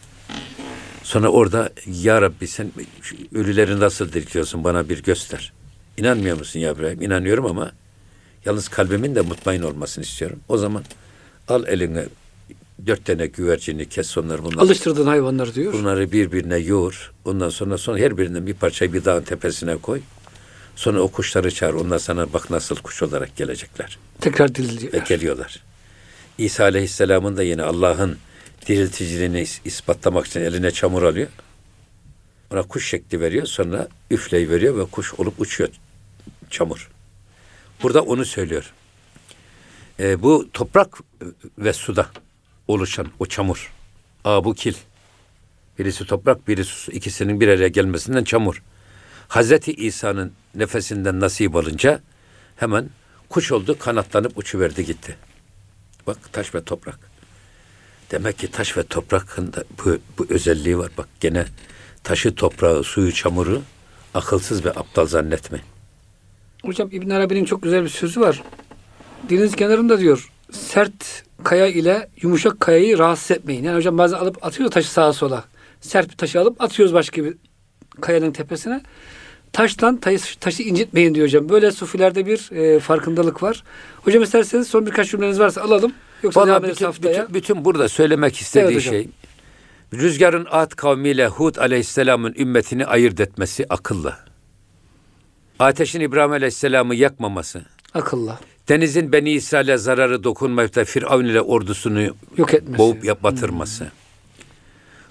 Sonra 1.03 1.29
orada 1.29 1.71
ya 1.87 2.23
Rabbi 2.23 2.49
sen 2.49 2.73
ölüleri 3.35 3.81
nasıl 3.81 4.13
diriltiyorsun 4.13 4.65
bana 4.65 4.89
bir 4.89 5.03
göster. 5.03 5.53
İnanmıyor 5.97 6.39
musun 6.39 6.61
ya 6.61 6.73
İbrahim? 6.73 7.03
İnanıyorum 7.03 7.47
ama 7.47 7.73
yalnız 8.45 8.69
kalbimin 8.69 9.15
de 9.15 9.21
mutmain 9.21 9.63
olmasını 9.63 10.05
istiyorum. 10.05 10.41
O 10.49 10.59
zaman 10.59 10.85
al 11.49 11.67
eline 11.67 12.05
dört 12.87 13.05
tane 13.05 13.27
güvercini 13.27 13.89
kes 13.89 14.19
onları 14.19 14.45
bunları. 14.45 14.61
Alıştırdığın 14.61 15.07
hayvanları 15.07 15.55
diyor. 15.55 15.73
Bunları 15.73 16.13
birbirine 16.13 16.57
yoğur. 16.57 17.13
Ondan 17.25 17.49
sonra 17.49 17.79
sonra 17.79 17.99
her 17.99 18.19
birinden 18.19 18.47
bir 18.47 18.55
parçayı 18.55 18.93
bir 18.93 19.05
dağın 19.05 19.23
tepesine 19.23 19.77
koy. 19.77 20.01
Sonra 20.77 21.01
o 21.01 21.09
kuşları 21.09 21.51
çağır. 21.55 21.75
Onlar 21.75 21.99
sana 21.99 22.33
bak 22.33 22.51
nasıl 22.51 22.77
kuş 22.77 23.03
olarak 23.03 23.37
gelecekler. 23.37 23.99
Tekrar 24.21 24.51
Ve 24.51 24.55
diriltiyor. 24.55 25.05
geliyorlar. 25.07 25.63
İsa 26.39 26.65
Aleyhisselam'ın 26.65 27.37
da 27.37 27.43
yine 27.43 27.63
Allah'ın 27.63 28.19
dirilticiliğini 28.67 29.41
is- 29.41 29.61
ispatlamak 29.65 30.27
için 30.27 30.41
eline 30.41 30.71
çamur 30.71 31.03
alıyor. 31.03 31.29
Ona 32.53 32.63
kuş 32.63 32.89
şekli 32.89 33.21
veriyor. 33.21 33.47
Sonra 33.47 33.89
üfleyi 34.11 34.51
veriyor 34.51 34.79
ve 34.79 34.85
kuş 34.85 35.15
olup 35.15 35.41
uçuyor 35.41 35.71
çamur. 36.51 36.91
Burada 37.83 38.03
onu 38.03 38.25
söylüyor. 38.25 38.73
Ee, 40.01 40.23
bu 40.23 40.49
toprak 40.53 40.99
ve 41.59 41.73
suda 41.73 42.07
oluşan 42.69 43.07
o 43.19 43.27
çamur. 43.27 43.73
Aa 44.25 44.45
bu 44.45 44.55
kil. 44.55 44.75
Birisi 45.79 46.07
toprak, 46.07 46.49
birisi 46.49 46.71
su. 46.71 46.93
İkisinin 46.93 47.41
bir 47.41 47.49
araya 47.49 47.69
gelmesinden 47.69 48.25
çamur. 48.25 48.63
Hazreti 49.29 49.73
İsa'nın 49.73 50.33
nefesinden 50.55 51.21
nasip 51.21 51.57
alınca 51.57 52.01
hemen 52.57 52.91
kuş 53.29 53.53
oldu, 53.53 53.77
kanatlanıp 53.79 54.39
uçuverdi 54.39 54.87
gitti. 54.87 55.17
Bak 56.07 56.33
taş 56.33 56.55
ve 56.55 56.65
toprak. 56.65 56.99
Demek 58.11 58.39
ki 58.39 58.51
taş 58.51 58.77
ve 58.77 58.83
toprakın 58.83 59.53
da 59.53 59.65
bu, 59.85 59.99
bu 60.19 60.27
özelliği 60.31 60.79
var. 60.79 60.91
Bak 60.99 61.09
gene 61.21 61.45
taşı, 62.05 62.35
toprağı, 62.35 62.85
suyu, 62.85 63.13
çamuru 63.13 63.63
akılsız 64.15 64.65
ve 64.65 64.71
aptal 64.71 65.07
zannetmeyin. 65.07 65.67
Hocam 66.65 66.89
İbn 66.93 67.11
Arabi'nin 67.11 67.45
çok 67.45 67.63
güzel 67.63 67.85
bir 67.85 67.89
sözü 67.89 68.21
var. 68.21 68.43
Deniz 69.31 69.57
kenarında 69.57 70.01
diyor 70.01 70.31
sert 70.53 71.25
kaya 71.45 71.67
ile 71.67 72.09
yumuşak 72.23 72.61
kayayı 72.61 72.99
rahatsız 72.99 73.31
etmeyin. 73.31 73.65
Yani 73.65 73.77
hocam 73.77 73.99
bazen 73.99 74.17
alıp 74.17 74.47
atıyor 74.47 74.71
taşı 74.71 74.91
sağa 74.91 75.13
sola. 75.13 75.45
Sert 75.81 76.11
bir 76.11 76.17
taşı 76.17 76.41
alıp 76.41 76.63
atıyoruz 76.63 76.95
başka 76.95 77.25
bir 77.25 77.35
kayanın 78.01 78.31
tepesine. 78.31 78.81
Taştan 79.59 79.97
taşı, 79.97 80.39
taşı 80.39 80.63
incitmeyin 80.63 81.15
diyor 81.15 81.27
hocam. 81.27 81.49
Böyle 81.49 81.73
sufilerde 81.73 82.27
bir 82.27 82.51
e, 82.53 82.81
farkındalık 82.81 83.43
var. 83.43 83.65
Hocam 84.03 84.23
isterseniz 84.23 84.69
son 84.69 84.87
birkaç 84.87 85.11
cümleniz 85.11 85.41
varsa 85.41 85.63
alalım. 85.63 85.93
Yoksa 86.23 86.41
Vallahi 86.41 86.63
devam 86.63 86.71
bütün, 86.71 86.85
haftaya. 86.85 87.23
bütün, 87.23 87.35
bütün 87.35 87.65
burada 87.65 87.89
söylemek 87.89 88.37
istediği 88.37 88.73
Evet 88.73 88.83
şey 88.83 89.09
rüzgarın 89.95 90.47
Ad 90.51 90.71
kavmiyle 90.71 91.27
Hud 91.27 91.57
aleyhisselamın 91.57 92.35
ümmetini 92.39 92.87
ayırt 92.87 93.21
etmesi 93.21 93.67
akılla. 93.69 94.19
Ateşin 95.59 96.01
İbrahim 96.01 96.33
aleyhisselamı 96.33 96.95
yakmaması, 96.95 97.63
Akılla. 97.95 98.41
denizin 98.69 99.13
Beni 99.13 99.31
İsrail'e 99.31 99.77
zararı 99.77 100.25
dokunmayıp 100.25 100.75
da 100.77 100.85
Firavun 100.85 101.25
ile 101.25 101.41
ordusunu 101.41 102.03
Yok 102.37 102.55
etmesi. 102.55 102.79
boğup 102.79 103.05
yap- 103.05 103.23
batırması. 103.23 103.87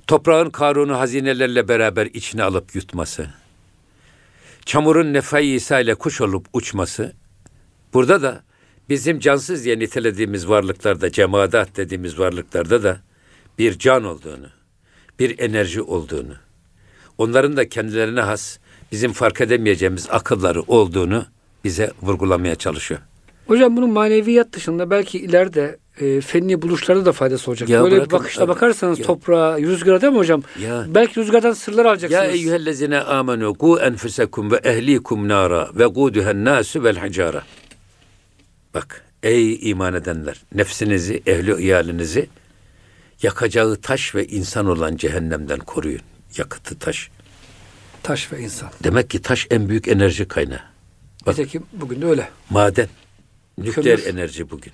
Toprağın 0.07 0.49
Karun'u 0.49 0.99
hazinelerle 0.99 1.67
beraber 1.67 2.05
içine 2.05 2.43
alıp 2.43 2.75
yutması. 2.75 3.27
Çamurun 4.65 5.13
Nefai 5.13 5.45
İsa 5.45 5.79
ile 5.79 5.95
kuş 5.95 6.21
olup 6.21 6.47
uçması. 6.53 7.13
Burada 7.93 8.21
da 8.21 8.43
bizim 8.89 9.19
cansız 9.19 9.65
diye 9.65 9.79
nitelediğimiz 9.79 10.49
varlıklarda, 10.49 11.11
cemaat 11.11 11.77
dediğimiz 11.77 12.19
varlıklarda 12.19 12.83
da 12.83 12.99
bir 13.59 13.79
can 13.79 14.03
olduğunu, 14.03 14.49
bir 15.19 15.39
enerji 15.39 15.81
olduğunu, 15.81 16.35
onların 17.17 17.57
da 17.57 17.69
kendilerine 17.69 18.21
has, 18.21 18.57
bizim 18.91 19.13
fark 19.13 19.41
edemeyeceğimiz 19.41 20.07
akılları 20.09 20.61
olduğunu 20.61 21.25
bize 21.63 21.91
vurgulamaya 22.01 22.55
çalışıyor. 22.55 22.99
Hocam 23.47 23.77
bunun 23.77 23.89
maneviyat 23.89 24.53
dışında 24.53 24.89
belki 24.89 25.19
ileride 25.19 25.77
e, 25.99 26.21
fenli 26.21 26.61
buluşlarda 26.61 27.05
da 27.05 27.11
faydası 27.11 27.51
olacak. 27.51 27.69
Ya 27.69 27.83
Böyle 27.83 27.95
bir 27.95 27.99
bırakın- 28.01 28.19
bakışla 28.19 28.47
bakarsanız 28.47 28.99
Ya. 28.99 29.05
toprağa, 29.05 29.59
rüzgara 29.59 30.01
değil 30.01 30.13
mi 30.13 30.19
hocam? 30.19 30.43
Ya. 30.61 30.85
Belki 30.87 31.19
rüzgardan 31.19 31.53
sırlar 31.53 31.85
Ya 31.85 31.91
alacaksınız. 31.91 32.33
eyyühellezine 32.33 32.99
amenu 32.99 33.53
ku 33.53 33.79
enfusekum 33.79 34.51
ve 34.51 34.55
ehlikum 34.55 35.27
nara 35.27 35.69
ve 35.75 35.85
guduhen 35.85 36.45
nasu 36.45 36.83
vel 36.83 37.03
hicara. 37.07 37.43
Bak 38.73 39.05
ey 39.23 39.69
iman 39.69 39.93
edenler 39.93 40.41
nefsinizi, 40.55 41.23
ehli 41.27 41.61
iyalinizi 41.61 42.29
yakacağı 43.21 43.75
taş 43.75 44.15
ve 44.15 44.27
insan 44.27 44.65
olan 44.65 44.95
cehennemden 44.95 45.59
koruyun. 45.59 46.01
Yakıtı 46.37 46.79
taş. 46.79 47.09
Taş 48.03 48.31
ve 48.31 48.39
insan. 48.39 48.69
Demek 48.83 49.09
ki 49.09 49.21
taş 49.21 49.47
en 49.51 49.69
büyük 49.69 49.87
enerji 49.87 50.27
kaynağı. 50.27 50.59
Bak. 51.25 51.37
Nitekim 51.37 51.63
bugün 51.73 52.01
de 52.01 52.05
öyle. 52.05 52.29
Maden. 52.49 52.87
Nükleer 53.57 53.97
Kömür. 54.01 54.13
enerji 54.17 54.49
bugün. 54.49 54.73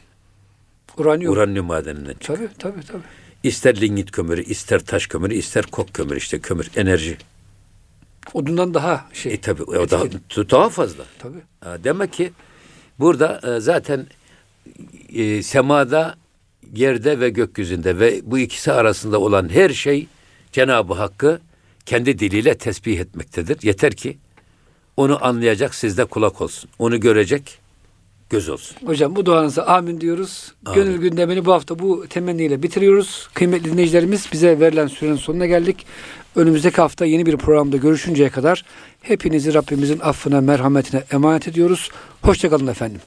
Uranyum. 0.98 1.34
Uranyum 1.34 1.66
madeninden 1.66 2.14
çıkıyor. 2.14 2.38
Tabii 2.38 2.74
tabii 2.74 2.86
tabii. 2.86 3.02
İster 3.44 3.82
lignit 3.82 4.12
kömürü, 4.12 4.44
ister 4.44 4.86
taş 4.86 5.08
kömürü, 5.08 5.34
ister 5.34 5.66
kok 5.66 5.94
kömürü 5.94 6.18
işte 6.18 6.40
kömür, 6.40 6.72
enerji. 6.76 7.18
Odundan 8.34 8.74
daha 8.74 9.06
şey. 9.14 9.34
E 9.34 9.42
tabi 9.42 9.64
o 9.64 9.90
daha, 9.90 10.04
daha 10.36 10.70
fazla. 10.70 11.04
Tabii. 11.20 11.40
Ha, 11.62 11.78
Demek 11.84 12.14
ki 12.14 12.32
burada 13.00 13.56
e, 13.56 13.60
zaten 13.60 14.08
e, 15.16 15.44
semada, 15.44 16.16
yerde 16.74 17.20
ve 17.20 17.30
gökyüzünde 17.30 18.00
ve 18.00 18.22
bu 18.24 18.40
ikisi 18.40 18.72
arasında 18.72 19.20
olan 19.20 19.50
her 19.54 19.70
şey 19.70 20.08
Cenab-ı 20.52 20.94
Hakk'ı 20.94 21.42
kendi 21.86 22.20
diliyle 22.20 22.58
tesbih 22.58 23.00
etmektedir. 23.00 23.58
Yeter 23.64 23.96
ki 23.96 24.18
onu 24.98 25.26
anlayacak 25.26 25.76
sizde 25.76 26.06
kulak 26.06 26.42
olsun. 26.42 26.70
Onu 26.80 27.00
görecek 27.00 27.60
göz 28.30 28.50
olsun. 28.50 28.78
Hocam 28.86 29.16
bu 29.16 29.26
duanıza 29.26 29.64
amin 29.64 30.02
diyoruz. 30.02 30.54
Amin. 30.66 30.76
Gönül 30.76 30.98
gündemini 30.98 31.46
bu 31.46 31.54
hafta 31.54 31.80
bu 31.80 32.08
temenniyle 32.08 32.64
bitiriyoruz. 32.64 33.30
Kıymetli 33.34 33.72
dinleyicilerimiz 33.72 34.28
bize 34.32 34.60
verilen 34.60 34.88
sürenin 34.88 35.16
sonuna 35.16 35.46
geldik. 35.46 35.86
Önümüzdeki 36.36 36.82
hafta 36.82 37.06
yeni 37.06 37.26
bir 37.26 37.38
programda 37.38 37.78
görüşünceye 37.78 38.30
kadar 38.30 38.66
hepinizi 39.02 39.54
Rabbimizin 39.54 40.00
affına, 40.00 40.42
merhametine 40.42 41.04
emanet 41.12 41.48
ediyoruz. 41.48 41.90
Hoşçakalın 42.22 42.68
efendim. 42.68 43.02